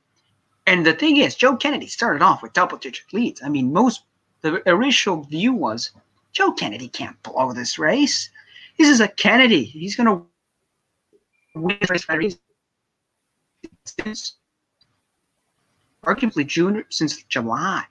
[0.66, 3.42] and the thing is, Joe Kennedy started off with double-digit leads.
[3.42, 4.02] I mean, most
[4.42, 5.92] the initial view was
[6.32, 8.30] Joe Kennedy can't blow this race.
[8.78, 9.64] This is a Kennedy.
[9.64, 10.26] He's going to
[11.58, 12.40] win this race reason.
[13.84, 14.36] Since
[16.04, 17.84] arguably June since July,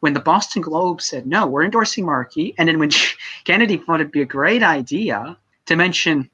[0.00, 2.90] when the Boston Globe said no, we're endorsing Markey, and then when
[3.44, 6.30] Kennedy thought it'd be a great idea to mention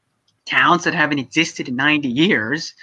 [0.47, 2.75] towns that haven't existed in 90 years,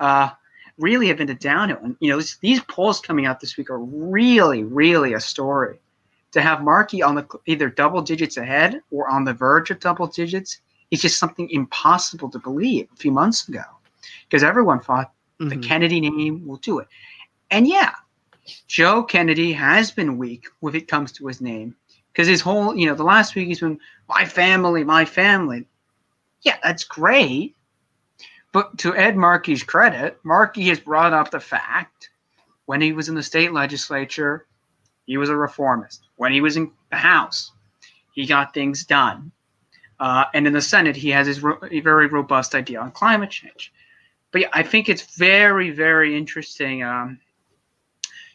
[0.00, 0.30] uh,
[0.78, 1.78] really have been a downhill.
[1.82, 5.78] And you know, this, these polls coming out this week are really, really a story.
[6.32, 10.06] To have Markey on the either double digits ahead or on the verge of double
[10.06, 13.62] digits is just something impossible to believe a few months ago,
[14.28, 15.62] because everyone thought the Mhm.
[15.62, 16.88] Kennedy name will do it.
[17.50, 17.92] And yeah,
[18.68, 21.74] Joe Kennedy has been weak when it comes to his name
[22.12, 23.78] because his whole, you know, the last week he's been
[24.08, 25.66] my family, my family.
[26.42, 27.56] Yeah, that's great.
[28.52, 32.10] But to Ed Markey's credit, Markey has brought up the fact
[32.66, 34.46] when he was in the state legislature,
[35.06, 36.08] he was a reformist.
[36.16, 37.52] When he was in the House,
[38.14, 39.32] he got things done.
[39.98, 43.30] Uh, and in the Senate, he has his ro- a very robust idea on climate
[43.30, 43.72] change.
[44.32, 46.82] But yeah, I think it's very, very interesting.
[46.82, 47.20] Um,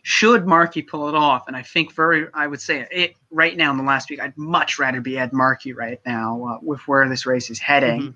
[0.07, 1.47] should Markey pull it off?
[1.47, 4.37] And I think very, I would say it right now in the last week, I'd
[4.37, 8.01] much rather be Ed Markey right now uh, with where this race is heading.
[8.01, 8.13] Mhm.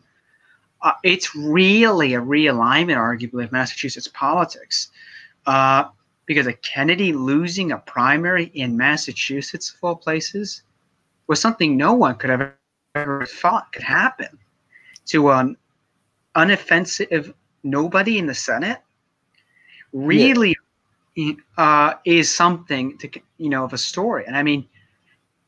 [0.84, 4.90] Uh, it's really a realignment, arguably, of Massachusetts politics.
[5.48, 5.86] Uh,
[6.28, 10.62] because a Kennedy losing a primary in Massachusetts, of all places,
[11.26, 12.54] was something no one could have
[12.94, 14.38] ever thought could happen.
[15.08, 15.58] To an
[16.36, 18.78] unoffensive nobody in the Senate
[19.92, 20.56] really
[21.58, 24.24] uh, is something to you know of a story.
[24.26, 24.68] And I mean,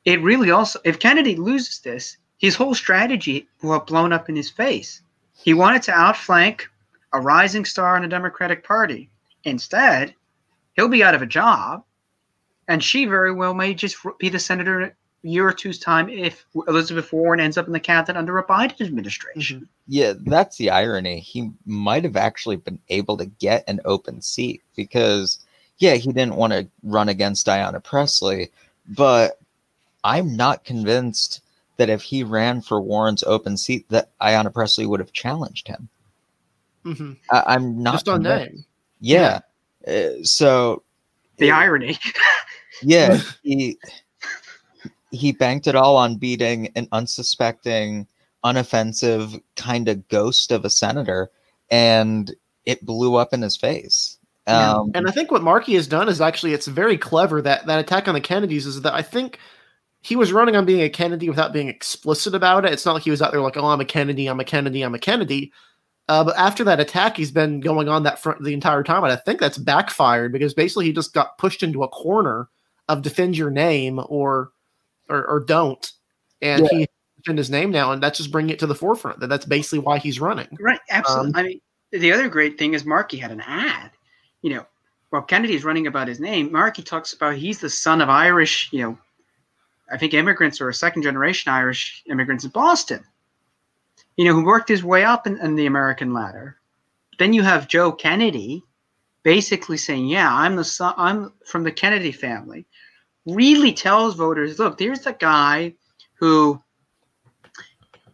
[0.06, 4.36] it really also if Kennedy loses this, his whole strategy will have blown up in
[4.36, 5.02] his face.
[5.34, 6.70] He wanted to outflank
[7.14, 9.10] a rising star in the Democratic Party.
[9.44, 10.14] Instead,
[10.76, 11.84] he'll be out of a job,
[12.68, 16.10] and she very well may just be the senator in a year or two's time
[16.10, 19.68] if Elizabeth Warren ends up in the cabinet under a Biden administration.
[19.88, 21.20] Yeah, that's the irony.
[21.20, 25.40] He might have actually been able to get an open seat because,
[25.82, 28.52] yeah, he didn't want to run against Diana Pressley,
[28.88, 29.40] but
[30.04, 31.42] I'm not convinced
[31.78, 35.90] that if he ran for Warren's open seat, that Ayanna Pressley would have challenged him.
[36.86, 37.18] Mhm.
[37.32, 38.54] I, I'm not Just on convinced.
[38.54, 38.66] name.
[39.00, 39.40] Yeah.
[39.88, 40.84] Uh, so
[41.38, 41.98] The irony.
[42.84, 43.78] Yeah, he
[45.12, 48.08] he banked it all on beating an unsuspecting,
[48.44, 51.30] unoffensive kind of ghost of a senator,
[51.70, 52.34] and
[52.66, 54.18] it blew up in his face.
[54.48, 54.74] Yeah.
[54.74, 57.80] Um, And I think what Markey has done is actually it's very clever that that
[57.80, 59.38] attack on the Kennedys is that I think
[60.02, 62.74] he was running on being a Kennedy without being explicit about it.
[62.74, 64.82] It's not like he was out there like, "Oh, I'm a Kennedy, I'm a Kennedy,
[64.82, 65.52] I'm a Kennedy."
[66.10, 69.14] Uh, but after that attack, he's been going on that front the entire time, and
[69.14, 72.50] I think that's backfired because basically he just got pushed into a corner
[72.90, 74.50] of defend your name or
[75.08, 75.92] or, or don't,
[76.42, 76.80] and Yeah.
[76.80, 76.88] he
[77.18, 79.20] defend his name now, and that's just bringing it to the forefront.
[79.20, 80.48] That that's basically why he's running.
[80.60, 81.30] Right, absolutely.
[81.30, 81.62] Um, I mean,
[81.92, 83.92] the other great thing is Markey had an ad.
[84.42, 84.66] You know,
[85.10, 88.82] while Kennedy's running about his name, Markey talks about he's the son of Irish, you
[88.82, 88.98] know,
[89.92, 93.04] I think immigrants or a second generation Irish immigrants in Boston.
[94.16, 96.58] You know, who worked his way up in, in the American ladder.
[97.20, 98.64] Then you have Joe Kennedy,
[99.24, 100.94] basically saying, "Yeah, I'm the son.
[100.98, 102.66] I'm from the Kennedy family."
[103.26, 105.76] Really tells voters, "Look, there's the guy
[106.16, 106.62] who."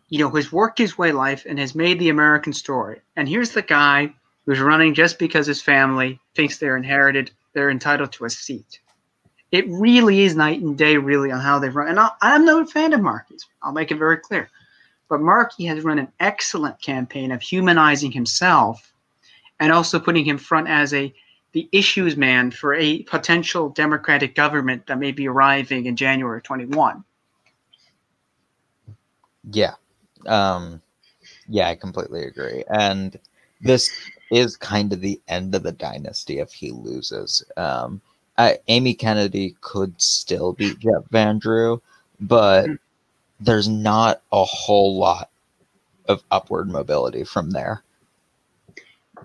[0.10, 3.02] you know, has worked his way life and has made the American story.
[3.18, 4.14] And here's the guy
[4.48, 8.80] who's running just because his family thinks they're inherited, they're entitled to a seat.
[9.52, 11.90] It really is night and day, really, on how they've run.
[11.90, 13.46] And I, I'm no fan of Markey's.
[13.62, 14.50] I'll make it very clear.
[15.10, 18.94] But Markey has run an excellent campaign of humanizing himself
[19.60, 21.14] and also putting him front as a
[21.54, 27.04] the issues man for a potential Democratic government that may be arriving in January 21.
[29.52, 29.74] Yeah.
[30.26, 30.82] Um
[31.48, 32.64] yeah, I completely agree.
[32.70, 33.18] And
[33.62, 33.90] this
[34.32, 37.44] is kind of the end of the dynasty if he loses.
[37.58, 38.02] Um
[38.38, 41.82] I, Amy Kennedy could still beat Jeff Van Drew,
[42.20, 42.70] but
[43.40, 45.32] there's not a whole lot
[46.08, 47.84] of upward mobility from there.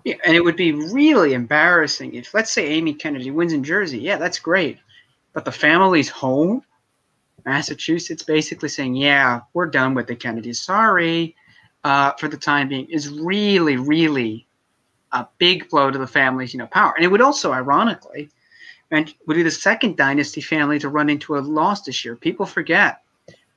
[0.05, 3.99] Yeah, and it would be really embarrassing if, let's say, Amy Kennedy wins in Jersey.
[3.99, 4.79] Yeah, that's great.
[5.33, 6.63] But the family's home,
[7.45, 10.63] Massachusetts, basically saying, yeah, we're done with the Kennedys.
[10.63, 11.37] Sorry
[11.85, 14.47] uh, for the time being, is really, really
[15.13, 16.95] a big blow to the family's you know, power.
[16.97, 18.31] And it would also, ironically,
[18.91, 22.17] and would be the second dynasty family to run into a loss this year.
[22.17, 23.03] People forget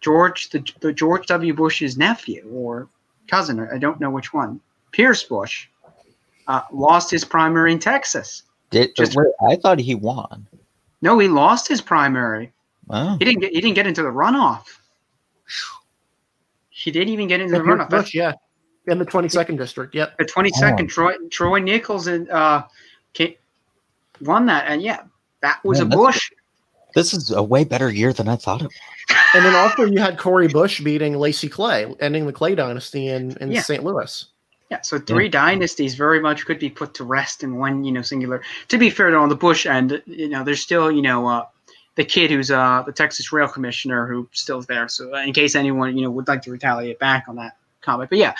[0.01, 1.53] George, the, the George W.
[1.53, 2.87] Bush's nephew or
[3.27, 4.59] cousin, I don't know which one,
[4.91, 5.67] Pierce Bush,
[6.47, 8.43] uh, lost his primary in Texas.
[8.69, 10.47] Did Just- wait, I thought he won.
[11.01, 12.51] No, he lost his primary.
[12.89, 13.15] Oh.
[13.17, 13.51] He didn't get.
[13.51, 14.65] He didn't get into the runoff.
[16.69, 17.89] He didn't even get into the Yeah, runoff.
[17.89, 18.33] Bush, yeah,
[18.87, 19.95] in the 22nd district.
[19.95, 20.17] Yep.
[20.17, 20.85] the twenty second.
[20.85, 20.89] Oh.
[20.89, 22.63] Troy Troy Nehls and uh,
[23.17, 23.37] ca-
[24.21, 25.03] won that, and yeah,
[25.41, 26.31] that was Man, a Bush.
[26.93, 29.17] This is a way better year than I thought it was.
[29.33, 33.35] And then also you had Cori Bush beating Lacy Clay, ending the Clay dynasty in,
[33.41, 33.61] in Yeah.
[33.61, 33.83] St.
[33.83, 34.25] Louis.
[34.71, 38.01] Yeah, so three dynasties very much could be put to rest in one, you know,
[38.01, 38.41] singular.
[38.69, 41.45] To be fair, though, on the Bush end, you know, there's still, you know, uh,
[41.95, 44.87] the kid who's uh, the Texas Rail Commissioner who still there.
[44.87, 48.17] So in case anyone, you know, would like to retaliate back on that comment, but
[48.19, 48.33] yeah,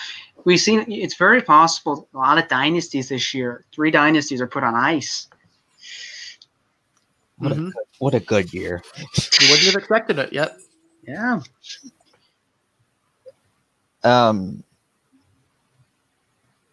[0.46, 3.66] we've seen it's very possible a lot of dynasties this year.
[3.74, 5.28] Three dynasties are put on ice.
[7.38, 7.68] What, Mhm.
[7.68, 8.82] a, what a good year.
[8.96, 10.56] You wouldn't have expected it yet.
[11.06, 11.40] Yeah,
[14.02, 14.62] Um,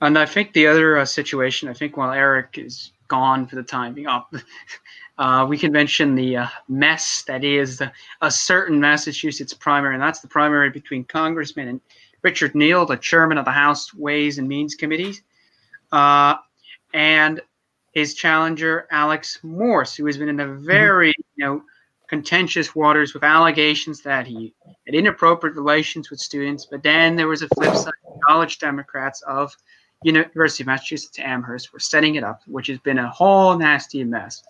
[0.01, 3.63] and I think the other uh, situation, I think while Eric is gone for the
[3.63, 4.26] time being, oh,
[5.17, 10.01] uh, we can mention the uh, mess that is the, a certain Massachusetts primary, and
[10.01, 11.82] that's the primary between Congressman and
[12.24, 15.15] Richard Neal, the chairman of the House Ways and Means Committee,
[15.91, 16.36] uh,
[16.93, 17.41] and
[17.91, 21.63] his challenger Alex Morse, who has been in a very you know
[22.07, 24.53] contentious waters with allegations that he
[24.86, 26.65] had inappropriate relations with students.
[26.69, 27.93] But then there was a flip side:
[28.28, 29.55] college Democrats of
[30.03, 34.43] University of Massachusetts Amherst were setting it up, which has been a whole nasty mess.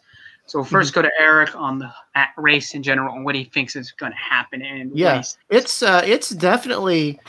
[0.45, 1.89] So we'll 1st go to Eric on the
[2.37, 4.61] race in general and what he thinks is going to happen.
[4.61, 5.23] And what Yeah.
[5.49, 7.19] It's uh, it's definitely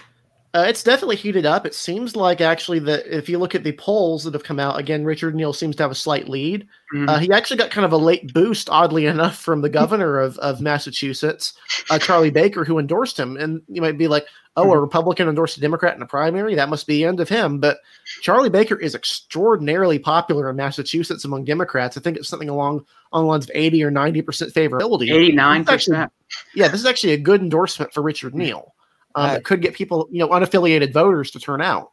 [0.54, 1.66] uh, it's definitely heated up.
[1.66, 4.78] It seems like actually that if you look at the polls that have come out,
[4.78, 6.68] again, Richard Neal seems to have a slight lead.
[6.94, 7.08] Mhm.
[7.08, 10.38] Uh, he actually got kind of a late boost, oddly enough, from the governor of,
[10.38, 11.54] of Massachusetts,
[11.90, 13.36] uh, Charlie Baker, who endorsed him.
[13.36, 14.26] And you might be like,
[14.56, 16.54] oh, a Republican endorsed a Democrat in a primary?
[16.54, 17.58] That must be the end of him.
[17.58, 17.78] But
[18.22, 21.96] Charlie Baker is extraordinarily popular in Massachusetts among Democrats.
[21.96, 25.08] I think it's something along on the lines of 80 or 90% favorability.
[25.08, 26.10] 89%.
[26.54, 28.72] Yeah, this is actually a good endorsement for Richard Neal.
[29.14, 29.30] Um.
[29.36, 31.92] It could get people, you know, unaffiliated voters to turn out.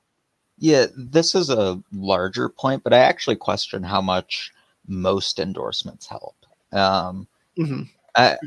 [0.64, 4.52] yeah, this is a larger point, but I actually question how much
[4.88, 6.36] most endorsements help.
[6.72, 7.90] Um, Mhm.
[8.16, 8.38] I,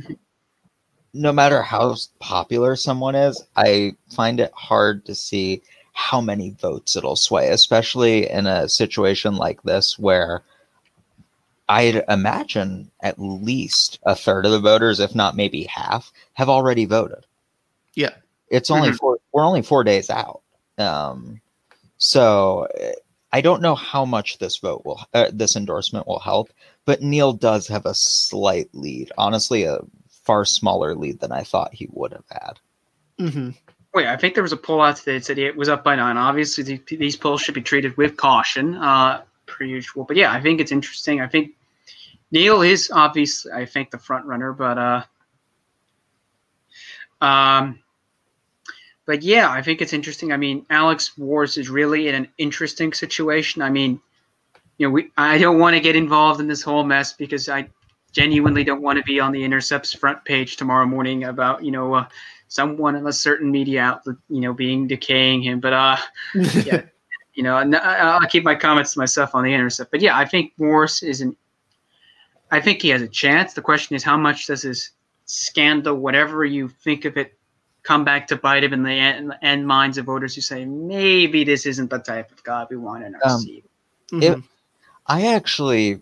[1.13, 5.63] no matter how popular someone is, I find it hard to see
[5.93, 10.43] how many votes it'll sway, especially in a situation like this where
[11.69, 16.85] I'd imagine at least a third of the voters, if not maybe half, have already
[16.85, 17.27] voted.
[17.95, 18.11] Yeah.
[18.49, 18.99] It's only Mhm.
[18.99, 20.43] four, we're only four days out.
[20.79, 21.41] Um,
[21.97, 22.69] so
[23.33, 26.51] I don't know how much this vote will, uh, this endorsement will help,
[26.85, 29.11] but Neal does have a slight lead.
[29.19, 29.79] Honestly, a
[30.09, 32.61] far smaller lead than I thought he would have had.
[33.19, 33.51] hmm
[33.93, 35.95] Wait, I think there was a poll out today that said it was up by
[35.95, 36.17] nine.
[36.17, 40.03] Obviously, the, these polls should be treated with caution, uh, per usual.
[40.03, 41.21] But yeah, I think it's interesting.
[41.21, 41.53] I think
[42.33, 44.53] Neal is obviously, I think, the front runner.
[44.53, 45.05] But uh,
[47.25, 47.79] um,
[49.07, 50.33] but yeah, I think it's interesting.
[50.33, 53.63] I mean, Alex Morse is really in an interesting situation.
[53.63, 54.01] I mean,
[54.79, 57.69] you know, we I don't want to get involved in this whole mess because I
[58.13, 61.95] genuinely don't want to be on the Intercept's front page tomorrow morning about you know.
[61.95, 62.07] Uh,
[62.49, 65.59] someone in a certain media outlet, you know, being decaying him.
[65.59, 65.97] But uh,
[66.65, 66.83] Yeah.
[67.33, 69.91] you know, I- I'll keep my comments to myself on the intercept.
[69.91, 71.37] But yeah, I think Morse is an.
[72.53, 73.55] I think he has a chance.
[73.55, 74.91] The question is, how much does his
[75.25, 77.37] scandal, whatever you think of it,
[77.85, 81.45] come back to bite him in the end, end minds of voters who say maybe
[81.45, 83.65] this isn't the type of God we want in our Um, seat.
[84.13, 84.23] Mhm.
[84.23, 84.45] If-
[85.07, 86.01] I actually,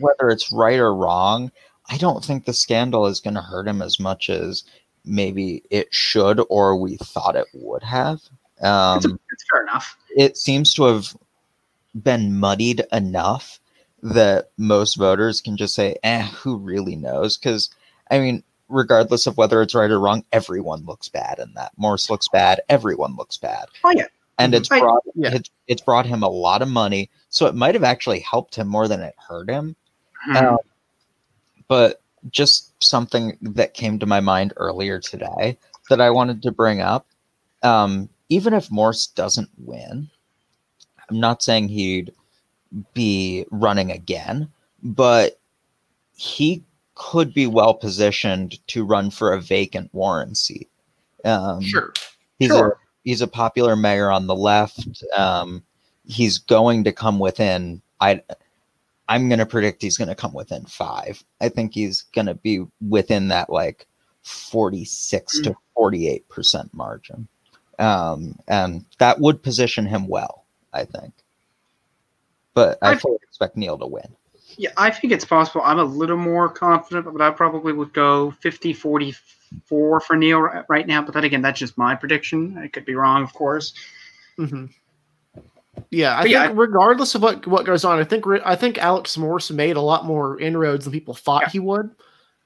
[0.00, 1.52] whether it's right or wrong,
[1.90, 4.64] I don't think the scandal is going to hurt him as much as
[5.04, 8.20] maybe it should or we thought it would have.
[8.62, 9.96] Um, it's, it's fair enough.
[10.16, 11.14] it seems to have
[12.02, 13.60] been muddied enough
[14.02, 17.36] that most voters can just say, eh, who really knows?
[17.36, 17.68] Because,
[18.10, 21.72] I mean, regardless of whether it's right or wrong, everyone looks bad in that.
[21.76, 22.60] Morse looks bad.
[22.68, 23.66] Everyone looks bad.
[23.84, 24.06] Oh yeah,
[24.38, 24.80] And it's Mhm.
[24.80, 25.34] brought, Yeah.
[25.34, 27.10] it's, it's brought him a lot of money.
[27.28, 29.76] So it might have actually helped him more than it hurt him.
[30.24, 30.36] Hmm.
[30.36, 30.58] Um,
[31.68, 32.00] but
[32.30, 35.58] just something that came to my mind earlier today
[35.90, 37.06] that I wanted to bring up.
[37.62, 40.08] Um, even if Morse doesn't win,
[41.10, 42.12] I'm not saying he'd
[42.94, 44.50] be running again,
[44.82, 45.38] but
[46.16, 46.62] he
[46.94, 50.68] could be well positioned to run for a vacant Warren seat.
[51.24, 51.92] Um, sure.
[52.38, 52.68] He's Sure.
[52.72, 55.02] a he's a popular mayor on the left.
[55.16, 55.62] Um,
[56.06, 57.80] he's going to come within.
[58.00, 58.22] I
[59.08, 61.22] I'm going to predict he's going to come within five.
[61.40, 63.86] I think he's going to be within that like
[64.22, 67.28] 46 to 48 percent margin,
[67.78, 70.44] um, and that would position him well.
[70.72, 71.12] I think,
[72.54, 74.16] but I I- fully expect Neal to win.
[74.58, 75.62] Yeah, I think it's possible.
[75.64, 80.86] I'm a little more confident, but I probably would go 50 44 for Neal right
[80.86, 81.02] now.
[81.02, 82.58] But then again, that's just my prediction.
[82.58, 83.74] I could be wrong, of course.
[84.36, 84.66] hmm
[85.90, 88.78] Yeah, I But yeah, think regardless of what what goes on, I think I think
[88.78, 91.50] Alex Morse made a lot more inroads than people thought Yeah.
[91.50, 91.90] he would.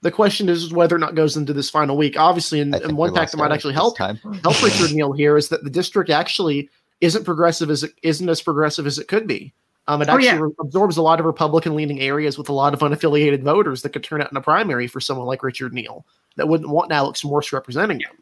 [0.02, 2.18] The question is whether or not it goes into this final week.
[2.18, 4.16] Obviously, and, and one we fact that might actually help time.
[4.42, 6.68] help Richard Neal here is that the district actually
[7.00, 9.52] isn't progressive as it isn't as progressive as it could be.
[9.88, 10.38] Um, it Oh, actually yeah.
[10.40, 13.90] re- absorbs a lot of Republican leaning areas with a lot of unaffiliated voters that
[13.90, 16.04] could turn out in a primary for someone like Richard Neal
[16.36, 18.16] that wouldn't want Alex Morse representing them.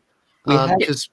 [0.46, 1.08] We Um, have- because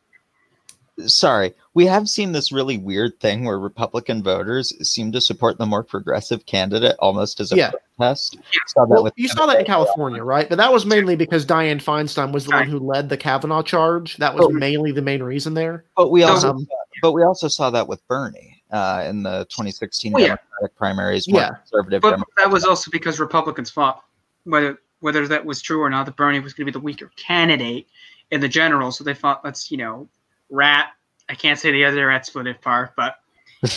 [1.05, 5.65] sorry, we have seen this really weird thing where Republican voters seem to support the
[5.65, 7.71] more progressive candidate almost as a Yeah.
[7.97, 8.37] protest.
[8.67, 10.49] Saw well, with you saw that in California, right?
[10.49, 14.17] But that was mainly because Dianne Feinstein was the one who led the Kavanaugh charge.
[14.17, 14.49] That was Oh.
[14.49, 15.85] mainly the main reason there.
[15.95, 16.67] But we also, Um,
[17.01, 20.27] but we also saw that with Bernie uh, in the 2016 Oh, yeah.
[20.27, 21.27] Democratic primaries.
[21.27, 21.49] Yeah.
[21.55, 22.01] conservative.
[22.01, 22.33] But Democrats.
[22.37, 24.03] that was also because Republicans thought
[24.45, 27.11] whether whether that was true or not that Bernie was going to be the weaker
[27.15, 27.87] candidate
[28.31, 28.91] in the general.
[28.91, 30.07] So they thought let's you know
[30.49, 30.89] rat.
[31.29, 33.15] I can't say the other expletive part, but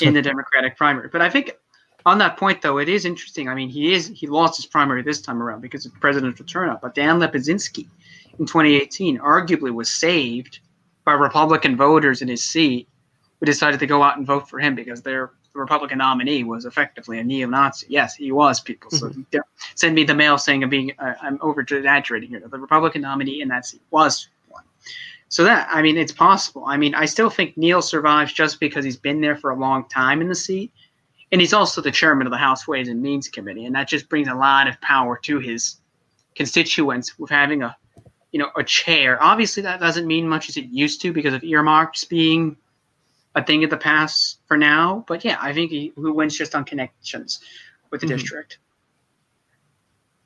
[0.02, 1.08] in the Democratic primary.
[1.08, 1.52] But I think
[2.06, 3.48] on that point though, it is interesting.
[3.48, 6.80] I mean, he is he lost his primary this time around because of presidential turnout.
[6.82, 7.88] But Dan Lipinski
[8.38, 10.60] in 2018 arguably was saved
[11.04, 12.88] by Republican voters in his seat
[13.44, 17.18] who decided to go out and vote for him because their Republican nominee was effectively
[17.18, 17.86] a neo-Nazi.
[17.90, 18.58] Yes, he was.
[18.60, 22.40] People so don't send me the mail saying I'm being uh, I'm over exaggerating here.
[22.40, 24.64] The Republican nominee in that seat was one.
[25.28, 26.64] So that I mean, it's possible.
[26.66, 29.86] I mean, I still think Neal survives just because he's been there for a long
[29.88, 30.72] time in the seat,
[31.30, 34.08] and he's also the chairman of the House Ways and Means Committee, and that just
[34.08, 35.76] brings a lot of power to his
[36.34, 37.76] constituents with having a
[38.32, 39.22] you know a chair.
[39.22, 42.56] Obviously, that doesn't mean much as it used to because of earmarks being
[43.34, 45.04] a thing of the past for now.
[45.08, 47.40] But yeah, I think he who wins just on connections
[47.90, 48.10] with the Mhm.
[48.18, 48.58] district.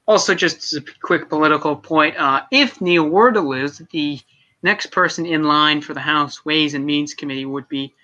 [0.06, 4.18] Also, just as a quick political point, uh, if Neal were to lose, the
[4.62, 7.94] next person in line for the House Ways and Means Committee would be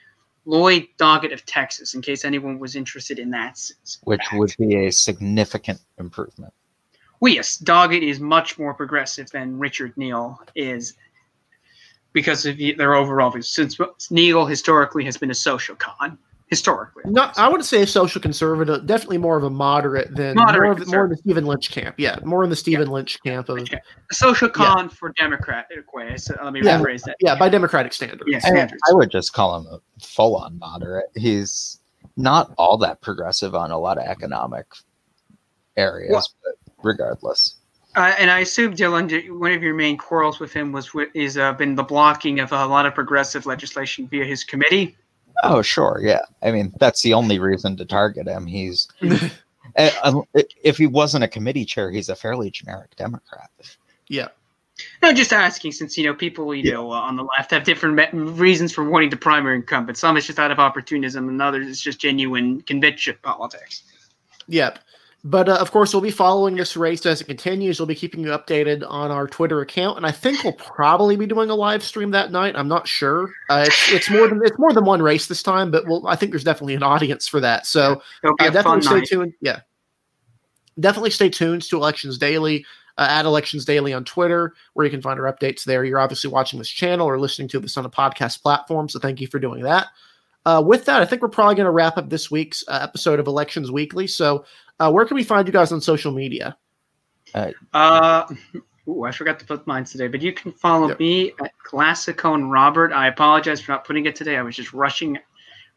[0.45, 3.59] Lloyd Doggett of Texas, in case anyone was interested in that.
[4.03, 4.35] which fact.
[4.39, 6.53] would be a significant improvement.
[7.21, 10.95] Well, yes, Doggett is much more progressive than Richard Neal is
[12.15, 13.51] because of the- their overall views.
[13.51, 13.79] Since
[14.11, 17.03] Neal historically has been a social con, historically.
[17.07, 18.87] Not, I wouldn't say a social conservative.
[18.87, 21.17] Definitely more of a moderate than Moderate more, of, more in the.
[21.19, 21.97] Stephen Lynch camp.
[21.99, 23.81] Yeah, more in the Stephen Lynch camp of Okay.
[24.11, 26.17] A social con for Democratic way.
[26.17, 26.79] So let me Yeah.
[26.81, 27.17] rephrase that.
[27.21, 28.23] yeah by Democratic standards.
[28.27, 28.41] Yeah.
[28.45, 28.69] I.
[28.89, 31.07] I would just call him a full-on moderate.
[31.17, 31.81] He's
[32.17, 34.67] not all that progressive on a lot of economic
[35.77, 36.55] areas, Well- but
[36.85, 37.57] regardless.
[37.97, 41.53] Uh, and I assume Dylan, one of your main quarrels with him was is uh,
[41.53, 44.97] been the blocking of a lot of progressive legislation via his committee.
[45.43, 46.23] Oh, sure, yeah.
[46.43, 48.47] I mean, that's the only reason to target him.
[48.47, 53.51] He's uh, um, if he wasn't a committee chair, he's a fairly generic Democrat.
[54.09, 54.29] yeah.
[55.03, 57.95] No, just asking, since you know people, you know, uh, on the left have different
[57.95, 59.99] me- reasons for wanting to primary incumbent.
[59.99, 63.85] Some is just out of opportunism, and others it's just genuine conviction politics.
[64.49, 64.81] Yep.
[65.27, 67.81] But uh, of course, we'll be following this race as it continues.
[67.81, 71.27] We'll be keeping you updated on our Twitter account, and I think we'll probably be
[71.27, 72.55] doing a live stream that night.
[72.57, 73.31] I'm not sure.
[73.49, 76.15] Uh, it's, it's more than it's more than one race this time, but we'll, I
[76.15, 77.67] think there's definitely an audience for that.
[77.67, 79.09] So uh, definitely stay night.
[79.09, 79.33] tuned.
[79.41, 79.61] Yeah,
[80.79, 82.67] definitely stay tuned to Elections Daily.
[82.97, 85.83] Uh, at Elections Daily on Twitter, where you can find our updates there.
[85.83, 89.21] You're obviously watching this channel or listening to this on a podcast platform, so thank
[89.21, 89.89] you for doing that.
[90.47, 93.19] Uh, with that, I think we're probably going to wrap up this week's uh, episode
[93.19, 94.07] of Elections Weekly.
[94.07, 94.45] So,
[94.79, 96.57] uh, where can we find you guys on social media?
[97.73, 98.25] Uh,
[98.89, 101.01] ooh, I forgot to put mine today, but you can follow Yep.
[101.01, 102.93] me at Gascoyne Robert.
[102.93, 104.37] I apologize for not putting it today.
[104.37, 105.19] I was just rushing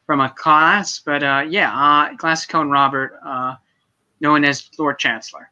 [0.05, 3.55] from a class, but uh, yeah, uh, Gascoyne Robert, uh,
[4.21, 5.49] known as Lord Chancellor.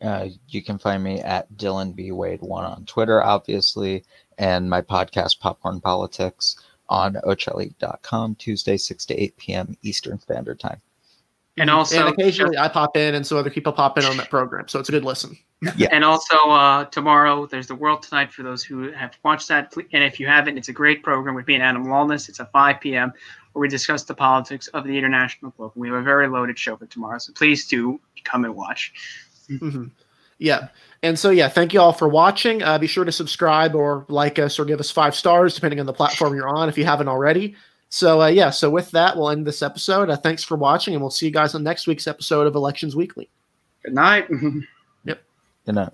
[0.00, 4.04] Uh, you can find me at Dylan B Wade one on Twitter, obviously,
[4.38, 6.56] and my podcast Popcorn Politics
[6.92, 9.76] on Ochelli.com Tuesday six to eight p.m.
[9.82, 10.80] Eastern Standard Time.
[11.56, 14.30] And also, and occasionally I pop in, and so other people pop in on that
[14.30, 14.68] program.
[14.68, 15.36] So it's a good listen.
[15.76, 15.88] Yeah.
[15.92, 19.72] and also uh, tomorrow there's the World Tonight for those who have watched that.
[19.92, 22.28] And if you haven't, it's a great program with me and Adam Wallness.
[22.28, 23.12] It's at 5 p.m.
[23.52, 25.72] where we discuss the politics of the international globe.
[25.74, 28.92] We have a very loaded show for tomorrow, so please do come and watch.
[29.50, 29.90] Mhm.
[30.38, 30.68] Yeah.
[31.02, 32.62] And so, yeah, thank you all for watching.
[32.62, 35.86] Uh, be sure to subscribe or like us or give us five stars, depending on
[35.86, 37.56] the platform you're on, if you haven't already.
[37.88, 40.10] So, uh, yeah, so with that, we'll end this episode.
[40.10, 42.94] Uh, thanks for watching, and we'll see you guys on next week's episode of Elections
[42.94, 43.28] Weekly.
[43.84, 44.28] Good night.
[45.04, 45.22] yep.
[45.66, 45.92] Good know.